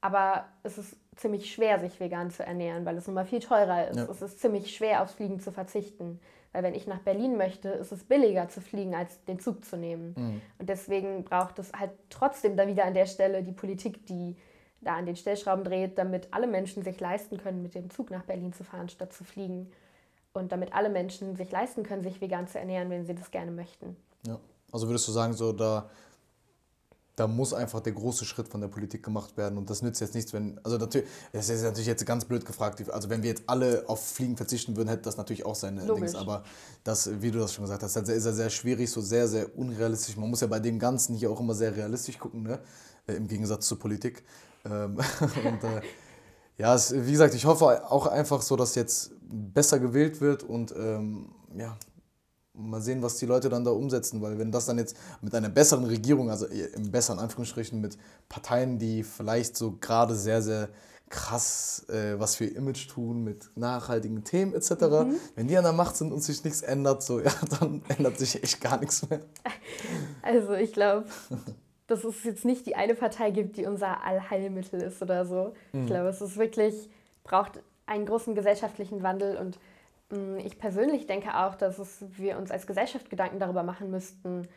[0.00, 3.88] Aber es ist ziemlich schwer, sich vegan zu ernähren, weil es nun mal viel teurer
[3.88, 3.96] ist.
[3.96, 4.08] Ja.
[4.10, 6.18] Es ist ziemlich schwer, aufs Fliegen zu verzichten.
[6.52, 9.76] Weil wenn ich nach Berlin möchte, ist es billiger zu fliegen, als den Zug zu
[9.76, 10.14] nehmen.
[10.16, 10.42] Mhm.
[10.58, 14.36] Und deswegen braucht es halt trotzdem da wieder an der Stelle die Politik, die
[14.82, 18.24] da an den Stellschrauben dreht, damit alle Menschen sich leisten können, mit dem Zug nach
[18.24, 19.70] Berlin zu fahren, statt zu fliegen.
[20.34, 23.50] Und damit alle Menschen sich leisten können, sich vegan zu ernähren, wenn sie das gerne
[23.50, 23.96] möchten.
[24.26, 24.38] Ja,
[24.72, 25.90] also würdest du sagen, so da
[27.16, 29.58] da muss einfach der große Schritt von der Politik gemacht werden.
[29.58, 32.90] Und das nützt jetzt nichts, wenn, also natürlich, das ist natürlich jetzt ganz blöd gefragt,
[32.90, 36.12] also wenn wir jetzt alle auf Fliegen verzichten würden, hätte das natürlich auch seine Logisch.
[36.12, 36.14] Dings.
[36.14, 36.44] Aber
[36.84, 40.16] das, wie du das schon gesagt hast, ist ja sehr schwierig, so sehr, sehr unrealistisch.
[40.16, 42.60] Man muss ja bei dem Ganzen hier auch immer sehr realistisch gucken, ne?
[43.06, 44.22] Äh, im Gegensatz zur Politik.
[44.64, 44.96] Ähm,
[45.44, 45.82] und äh,
[46.56, 50.72] ja, es, wie gesagt, ich hoffe auch einfach so, dass jetzt besser gewählt wird und
[50.76, 51.76] ähm, ja,
[52.54, 55.48] mal sehen, was die Leute dann da umsetzen, weil wenn das dann jetzt mit einer
[55.48, 57.96] besseren Regierung, also im besseren Anführungsstrichen mit
[58.28, 60.68] Parteien, die vielleicht so gerade sehr, sehr
[61.08, 65.16] krass äh, was für Image tun mit nachhaltigen Themen etc., mhm.
[65.36, 68.42] wenn die an der Macht sind und sich nichts ändert, so ja, dann ändert sich
[68.42, 69.20] echt gar nichts mehr.
[70.22, 71.04] Also ich glaube,
[71.88, 75.52] dass es jetzt nicht die eine Partei gibt, die unser Allheilmittel ist oder so.
[75.72, 75.82] Mhm.
[75.82, 76.88] Ich glaube, es ist wirklich,
[77.24, 79.58] braucht einen großen gesellschaftlichen Wandel und
[80.38, 84.48] ich persönlich denke auch, dass es, wir uns als Gesellschaft Gedanken darüber machen müssten,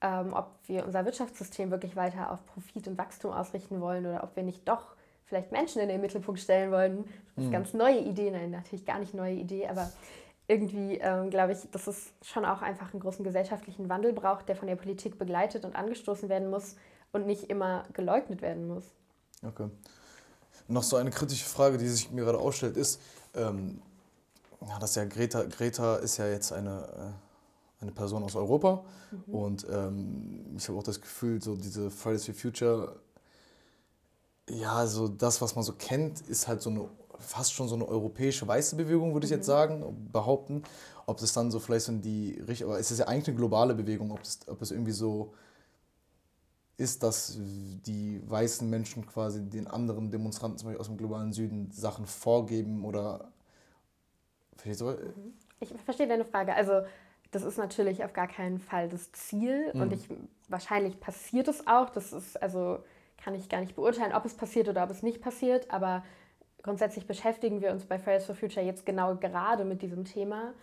[0.00, 4.36] ähm, ob wir unser Wirtschaftssystem wirklich weiter auf Profit und Wachstum ausrichten wollen oder ob
[4.36, 4.94] wir nicht doch
[5.24, 7.04] vielleicht Menschen in den Mittelpunkt stellen wollen.
[7.34, 7.52] Das ist mhm.
[7.52, 9.90] ganz neue Idee, nein, natürlich gar nicht neue Idee, aber
[10.48, 14.56] irgendwie ähm, glaube ich, dass es schon auch einfach einen großen gesellschaftlichen Wandel braucht, der
[14.56, 16.76] von der Politik begleitet und angestoßen werden muss
[17.12, 18.84] und nicht immer geleugnet werden muss.
[19.46, 19.68] Okay.
[20.66, 23.00] Noch so eine kritische Frage, die sich mir gerade ausstellt, ist,
[23.34, 23.80] ähm,
[24.66, 27.14] ja, das ist ja Greta, Greta ist ja jetzt eine,
[27.80, 29.34] äh, eine Person aus Europa mhm.
[29.34, 32.96] und ähm, ich habe auch das Gefühl, so diese Fridays for Future,
[34.48, 36.88] ja, so das, was man so kennt, ist halt so eine
[37.20, 39.52] fast schon so eine europäische weiße Bewegung, würde ich jetzt mhm.
[39.52, 40.62] sagen, behaupten.
[41.06, 43.36] Ob das dann so vielleicht so in die Richtung, aber es ist ja eigentlich eine
[43.36, 45.34] globale Bewegung, ob, das, ob es irgendwie so
[46.76, 51.70] ist, dass die weißen Menschen quasi den anderen Demonstranten zum Beispiel aus dem globalen Süden
[51.72, 53.32] Sachen vorgeben oder
[55.16, 55.34] Mhm.
[55.60, 56.54] Ich verstehe deine Frage.
[56.54, 56.82] Also
[57.30, 59.82] das ist natürlich auf gar keinen Fall das Ziel mhm.
[59.82, 60.08] und ich,
[60.48, 61.90] wahrscheinlich passiert es auch.
[61.90, 62.78] Das ist also
[63.22, 66.02] kann ich gar nicht beurteilen, ob es passiert oder ob es nicht passiert, aber
[66.62, 70.54] grundsätzlich beschäftigen wir uns bei Fridays for Future jetzt genau gerade mit diesem Thema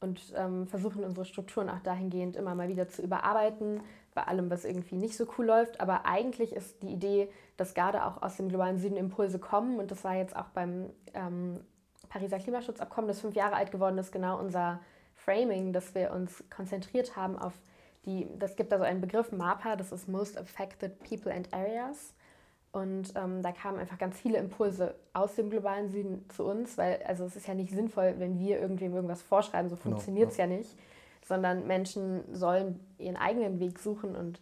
[0.00, 3.80] und ähm, versuchen unsere Strukturen auch dahingehend immer mal wieder zu überarbeiten,
[4.14, 5.80] bei allem, was irgendwie nicht so cool läuft.
[5.80, 9.90] Aber eigentlich ist die Idee, dass gerade auch aus dem globalen Süden Impulse kommen und
[9.90, 11.60] das war jetzt auch beim ähm,
[12.08, 14.80] Pariser Klimaschutzabkommen, das fünf Jahre alt geworden ist, genau unser
[15.14, 17.52] Framing, dass wir uns konzentriert haben auf
[18.06, 22.14] die, das gibt also einen Begriff MAPA, das ist Most Affected People and Areas.
[22.70, 27.02] Und ähm, da kamen einfach ganz viele Impulse aus dem globalen Süden zu uns, weil
[27.06, 30.50] also es ist ja nicht sinnvoll, wenn wir irgendwem irgendwas vorschreiben, so funktioniert es genau,
[30.50, 30.54] ja.
[30.54, 30.78] ja nicht,
[31.24, 34.40] sondern Menschen sollen ihren eigenen Weg suchen und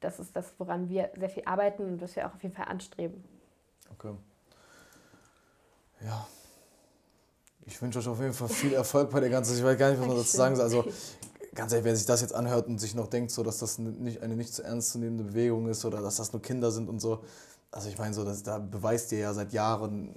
[0.00, 2.68] das ist das, woran wir sehr viel arbeiten und was wir auch auf jeden Fall
[2.68, 3.22] anstreben.
[3.92, 4.14] Okay.
[6.00, 6.26] Ja.
[7.66, 9.56] Ich wünsche euch auf jeden Fall viel Erfolg bei der ganzen.
[9.56, 10.64] Ich weiß gar nicht, was man dazu sagen soll.
[10.64, 10.84] Also
[11.54, 14.22] ganz ehrlich, wer sich das jetzt anhört und sich noch denkt, so, dass das nicht,
[14.22, 17.00] eine nicht zu ernst zu nehmende Bewegung ist oder dass das nur Kinder sind und
[17.00, 17.22] so,
[17.74, 20.14] also ich meine, so, dass, da beweist ihr ja seit Jahren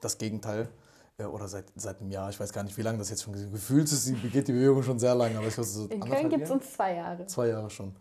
[0.00, 0.68] das Gegenteil.
[1.16, 3.84] Oder seit, seit einem Jahr, ich weiß gar nicht, wie lange das jetzt schon gefühlt
[3.84, 4.04] ist.
[4.04, 5.38] Sie geht die Bewegung schon sehr lange.
[5.38, 7.24] Aber ich weiß, so In Köln gibt es uns zwei Jahre.
[7.26, 7.94] Zwei Jahre schon.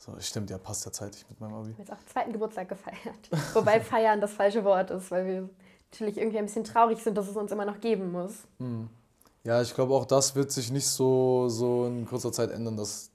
[0.00, 1.68] So, stimmt, ja, passt ja zeitig mit meinem Abi.
[1.68, 3.30] Wir haben jetzt auch zweiten Geburtstag gefeiert.
[3.54, 5.50] Wobei feiern das falsche Wort ist, weil wir
[5.90, 8.32] natürlich irgendwie ein bisschen traurig sind, dass es uns immer noch geben muss.
[8.58, 8.88] Hm.
[9.44, 13.10] Ja, ich glaube auch das wird sich nicht so, so in kurzer Zeit ändern, dass,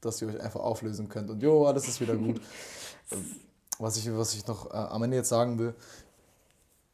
[0.00, 1.30] dass ihr euch einfach auflösen könnt.
[1.30, 2.40] Und jo, alles ist wieder gut.
[3.78, 5.74] was ich, was ich noch äh, am Ende jetzt sagen will,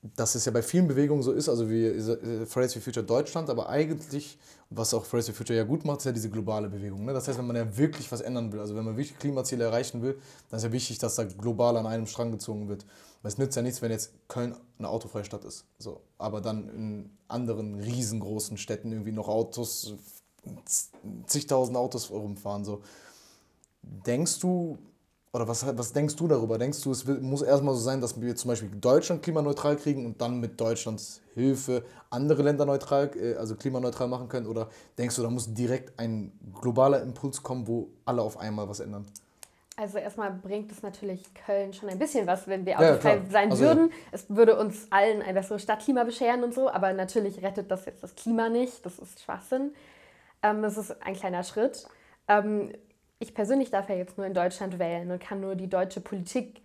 [0.03, 3.51] dass es ja bei vielen Bewegungen so ist, also wie äh, Fridays for Future Deutschland,
[3.51, 4.39] aber eigentlich,
[4.71, 7.05] was auch Fridays for Future ja gut macht, ist ja diese globale Bewegung.
[7.05, 7.13] Ne?
[7.13, 10.03] Das heißt, wenn man ja wirklich was ändern will, also wenn man wirklich Klimaziele erreichen
[10.03, 10.19] will,
[10.51, 12.87] dann ist ja wichtig, dass da global an einem Strang gezogen wird.
[13.23, 15.65] Weil es nützt ja nichts, wenn jetzt Köln eine autofreie Stadt ist.
[15.79, 16.01] So.
[16.19, 19.95] Aber dann in anderen riesengroßen Städten irgendwie noch Autos,
[21.27, 22.65] zigtausend Autos rumfahren.
[22.65, 22.83] So.
[23.83, 24.79] Denkst du,
[25.39, 26.59] oder was, was denkst du darüber?
[26.59, 30.21] Denkst du, es muss erstmal so sein, dass wir zum Beispiel Deutschland klimaneutral kriegen und
[30.21, 34.47] dann mit Deutschlands Hilfe andere Länder neutral, äh, also klimaneutral machen können?
[34.47, 34.69] Oder
[34.99, 39.07] denkst du, da muss direkt ein globaler Impuls kommen, wo alle auf einmal was ändern?
[39.77, 43.53] Also erstmal bringt es natürlich Köln schon ein bisschen was, wenn wir autofrei ja, sein
[43.53, 43.91] also, würden.
[43.91, 43.95] Ja.
[44.11, 48.03] Es würde uns allen ein besseres Stadtklima bescheren und so, aber natürlich rettet das jetzt
[48.03, 48.85] das Klima nicht.
[48.85, 49.73] Das ist Schwachsinn.
[50.43, 51.87] Ähm, das ist ein kleiner Schritt.
[52.27, 52.73] Ähm,
[53.19, 56.63] ich persönlich darf ja jetzt nur in Deutschland wählen und kann nur die deutsche Politik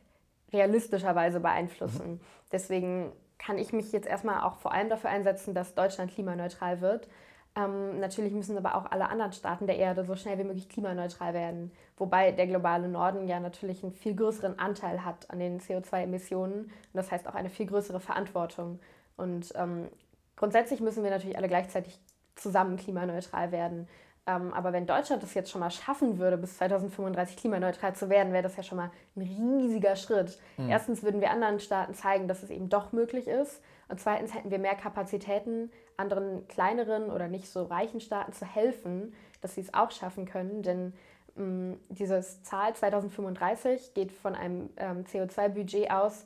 [0.51, 2.11] realistischerweise beeinflussen.
[2.13, 2.19] Mhm.
[2.51, 7.09] Deswegen kann ich mich jetzt erstmal auch vor allem dafür einsetzen, dass Deutschland klimaneutral wird.
[7.55, 11.33] Ähm, natürlich müssen aber auch alle anderen Staaten der Erde so schnell wie möglich klimaneutral
[11.33, 11.71] werden.
[11.97, 16.71] Wobei der globale Norden ja natürlich einen viel größeren Anteil hat an den CO2-Emissionen und
[16.93, 18.79] das heißt auch eine viel größere Verantwortung.
[19.17, 19.89] Und ähm,
[20.35, 21.99] grundsätzlich müssen wir natürlich alle gleichzeitig
[22.35, 23.87] zusammen klimaneutral werden.
[24.25, 28.31] Ähm, aber wenn Deutschland das jetzt schon mal schaffen würde, bis 2035 klimaneutral zu werden,
[28.31, 30.39] wäre das ja schon mal ein riesiger Schritt.
[30.57, 30.69] Mhm.
[30.69, 33.61] Erstens würden wir anderen Staaten zeigen, dass es eben doch möglich ist.
[33.89, 39.13] Und zweitens hätten wir mehr Kapazitäten, anderen kleineren oder nicht so reichen Staaten zu helfen,
[39.41, 40.63] dass sie es auch schaffen können.
[40.63, 40.93] Denn
[41.37, 46.23] ähm, dieses Zahl 2035 geht von einem ähm, CO2-Budget aus,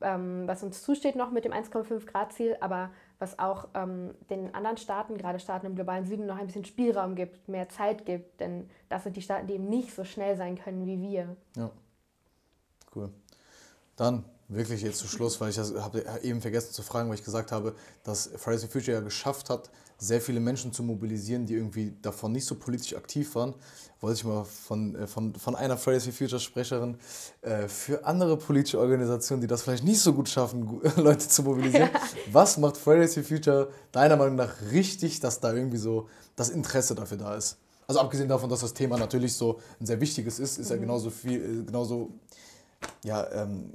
[0.00, 2.90] ähm, was uns zusteht noch mit dem 1,5 Grad Ziel, aber
[3.22, 7.14] was auch ähm, den anderen Staaten, gerade Staaten im globalen Süden, noch ein bisschen Spielraum
[7.14, 8.40] gibt, mehr Zeit gibt.
[8.40, 11.36] Denn das sind die Staaten, die eben nicht so schnell sein können wie wir.
[11.56, 11.70] Ja,
[12.96, 13.10] cool.
[13.94, 17.52] Dann wirklich jetzt zu Schluss, weil ich habe eben vergessen zu fragen, weil ich gesagt
[17.52, 19.70] habe, dass Fridays for Future ja geschafft hat,
[20.02, 23.54] sehr viele Menschen zu mobilisieren, die irgendwie davon nicht so politisch aktiv waren.
[24.00, 26.96] Wollte ich mal von, äh, von, von einer Fridays for Future Sprecherin
[27.42, 31.90] äh, für andere politische Organisationen, die das vielleicht nicht so gut schaffen, Leute zu mobilisieren.
[32.32, 36.96] Was macht Fridays for Future deiner Meinung nach richtig, dass da irgendwie so das Interesse
[36.96, 37.58] dafür da ist?
[37.86, 40.76] Also abgesehen davon, dass das Thema natürlich so ein sehr wichtiges ist, ist mhm.
[40.76, 42.10] ja genauso viel, äh, genauso
[43.04, 43.72] ja, ähm,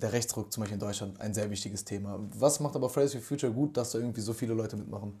[0.00, 2.18] der Rechtsruck zum Beispiel in Deutschland ein sehr wichtiges Thema.
[2.36, 5.20] Was macht aber Fridays for Future gut, dass da irgendwie so viele Leute mitmachen?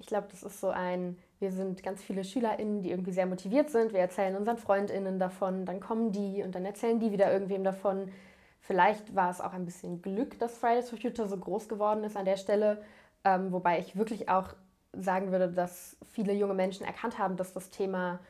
[0.00, 3.70] Ich glaube, das ist so ein, wir sind ganz viele SchülerInnen, die irgendwie sehr motiviert
[3.70, 3.92] sind.
[3.92, 8.10] Wir erzählen unseren FreundInnen davon, dann kommen die und dann erzählen die wieder irgendwem davon.
[8.60, 12.16] Vielleicht war es auch ein bisschen Glück, dass Fridays for Future so groß geworden ist
[12.16, 12.82] an der Stelle.
[13.24, 14.54] Ähm, wobei ich wirklich auch
[14.92, 18.20] sagen würde, dass viele junge Menschen erkannt haben, dass das Thema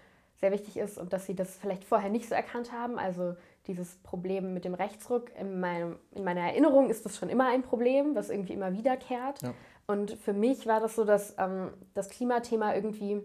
[0.41, 2.99] sehr wichtig ist und dass sie das vielleicht vorher nicht so erkannt haben.
[2.99, 7.49] Also dieses Problem mit dem Rechtsruck, in, meinem, in meiner Erinnerung ist das schon immer
[7.49, 9.43] ein Problem, was irgendwie immer wiederkehrt.
[9.43, 9.55] Ja.
[9.91, 13.21] Und für mich war das so, dass ähm, das Klimathema irgendwie,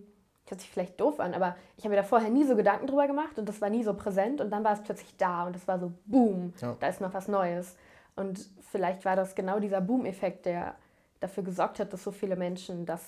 [0.48, 3.06] hört sich vielleicht doof an, aber ich habe mir da vorher nie so Gedanken drüber
[3.06, 5.68] gemacht und das war nie so präsent und dann war es plötzlich da und es
[5.68, 6.76] war so, boom, ja.
[6.80, 7.76] da ist noch was Neues.
[8.16, 10.74] Und vielleicht war das genau dieser Boom-Effekt, der
[11.20, 13.04] dafür gesorgt hat, dass so viele Menschen das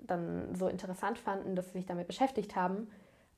[0.00, 2.88] dann so interessant fanden, dass sie sich damit beschäftigt haben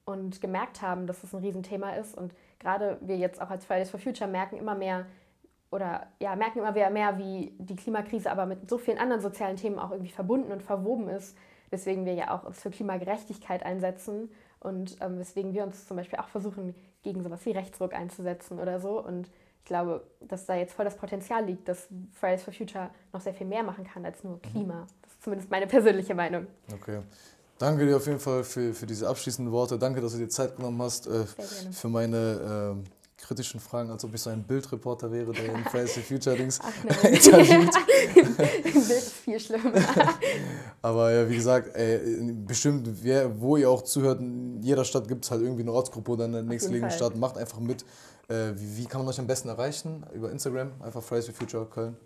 [0.04, 2.18] und gemerkt haben, dass es das ein Riesenthema ist.
[2.18, 5.06] Und gerade wir jetzt auch als Fridays for Future merken immer mehr
[5.70, 9.78] oder ja, merken immer mehr, wie die Klimakrise aber mit so vielen anderen sozialen Themen
[9.78, 11.36] auch irgendwie verbunden und verwoben ist,
[11.70, 16.18] weswegen wir ja auch uns für Klimagerechtigkeit einsetzen und ähm, weswegen wir uns zum Beispiel
[16.18, 19.02] auch versuchen, gegen sowas wie Rechtsruck einzusetzen oder so.
[19.02, 23.20] Und ich glaube, dass da jetzt voll das Potenzial liegt, dass Fridays for Future noch
[23.20, 24.86] sehr viel mehr machen kann als nur Klima.
[25.02, 26.46] Das ist zumindest meine persönliche Meinung.
[26.72, 27.00] Okay.
[27.58, 29.78] Danke dir auf jeden Fall für, für diese abschließenden Worte.
[29.78, 34.14] Danke, dass du dir Zeit genommen hast äh, für meine äh, kritischen Fragen, als ob
[34.14, 36.58] ich so ein Bildreporter wäre, der in Fridays for Future Dings
[37.02, 37.74] interviewt.
[38.14, 39.72] Bild ist viel schlimmer.
[40.82, 42.00] Aber ja, wie gesagt, ey,
[42.46, 46.12] bestimmt, wer, wo ihr auch zuhört, in jeder Stadt gibt es halt irgendwie eine Ortsgruppe
[46.12, 47.16] oder eine nächstgelegene Stadt.
[47.16, 47.84] Macht einfach mit.
[48.28, 50.04] Äh, wie, wie kann man euch am besten erreichen?
[50.12, 51.96] Über Instagram, einfach Fridays for Future Köln.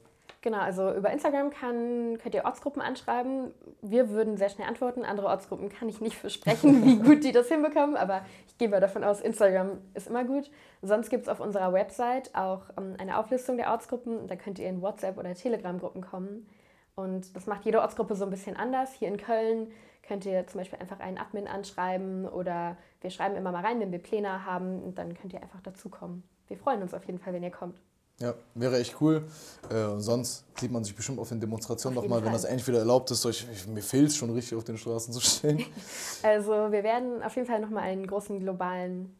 [0.45, 3.55] Genau, also über Instagram kann, könnt ihr Ortsgruppen anschreiben.
[3.81, 5.03] Wir würden sehr schnell antworten.
[5.03, 8.79] Andere Ortsgruppen kann ich nicht versprechen, wie gut die das hinbekommen, aber ich gehe mal
[8.79, 10.51] davon aus, Instagram ist immer gut.
[10.83, 14.27] Sonst gibt es auf unserer Website auch ähm, eine Auflistung der Ortsgruppen.
[14.27, 16.47] Da könnt ihr in WhatsApp- oder Telegram-Gruppen kommen.
[16.95, 18.93] Und das macht jede Ortsgruppe so ein bisschen anders.
[18.93, 19.69] Hier in Köln
[20.07, 23.93] könnt ihr zum Beispiel einfach einen Admin anschreiben oder wir schreiben immer mal rein, wenn
[23.93, 26.23] wir Pläne haben und dann könnt ihr einfach dazukommen.
[26.49, 27.81] Wir freuen uns auf jeden Fall, wenn ihr kommt.
[28.21, 29.25] Ja, wäre echt cool.
[29.71, 33.11] Äh, sonst sieht man sich bestimmt auf den Demonstrationen nochmal, wenn das endlich wieder erlaubt
[33.11, 33.25] ist.
[33.25, 35.65] Ich, ich, mir fehlt es schon richtig, auf den Straßen zu stehen.
[36.23, 39.15] Also wir werden auf jeden Fall nochmal einen großen globalen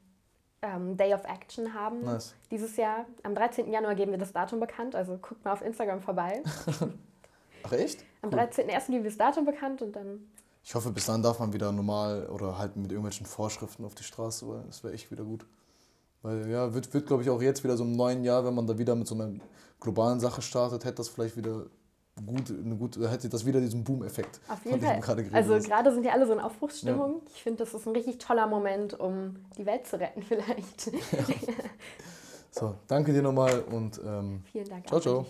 [0.62, 2.34] ähm, Day of Action haben nice.
[2.51, 3.05] dieses Jahr.
[3.22, 3.70] Am 13.
[3.70, 6.42] Januar geben wir das Datum bekannt, also guckt mal auf Instagram vorbei.
[7.64, 8.05] Ach echt?
[8.22, 8.38] Am cool.
[8.38, 8.86] 13.01.
[8.86, 10.30] geben wir das Datum bekannt und dann...
[10.62, 14.03] Ich hoffe, bis dann darf man wieder normal oder halt mit irgendwelchen Vorschriften auf die
[14.03, 15.45] Straße, weil das wäre echt wieder gut.
[16.25, 18.66] Weil ja, wird, wird glaube ich, auch jetzt wieder so im neuen Jahr, wenn man
[18.66, 19.31] da wieder mit so einer
[19.79, 21.66] globalen Sache startet, hätte das vielleicht wieder
[22.25, 24.41] gut, eine gute, hätte das wieder diesen Boom-Effekt.
[24.49, 25.01] Auf jeden Fall.
[25.01, 27.16] Gerade also gerade sind ja alle so in Aufbruchsstimmung.
[27.16, 27.31] Ja.
[27.35, 30.87] Ich finde, das ist ein richtig toller Moment, um die Welt zu retten vielleicht.
[30.87, 31.20] Ja.
[32.51, 34.87] so, danke dir nochmal und ähm, vielen Dank.
[34.87, 35.27] Ciao, ciao.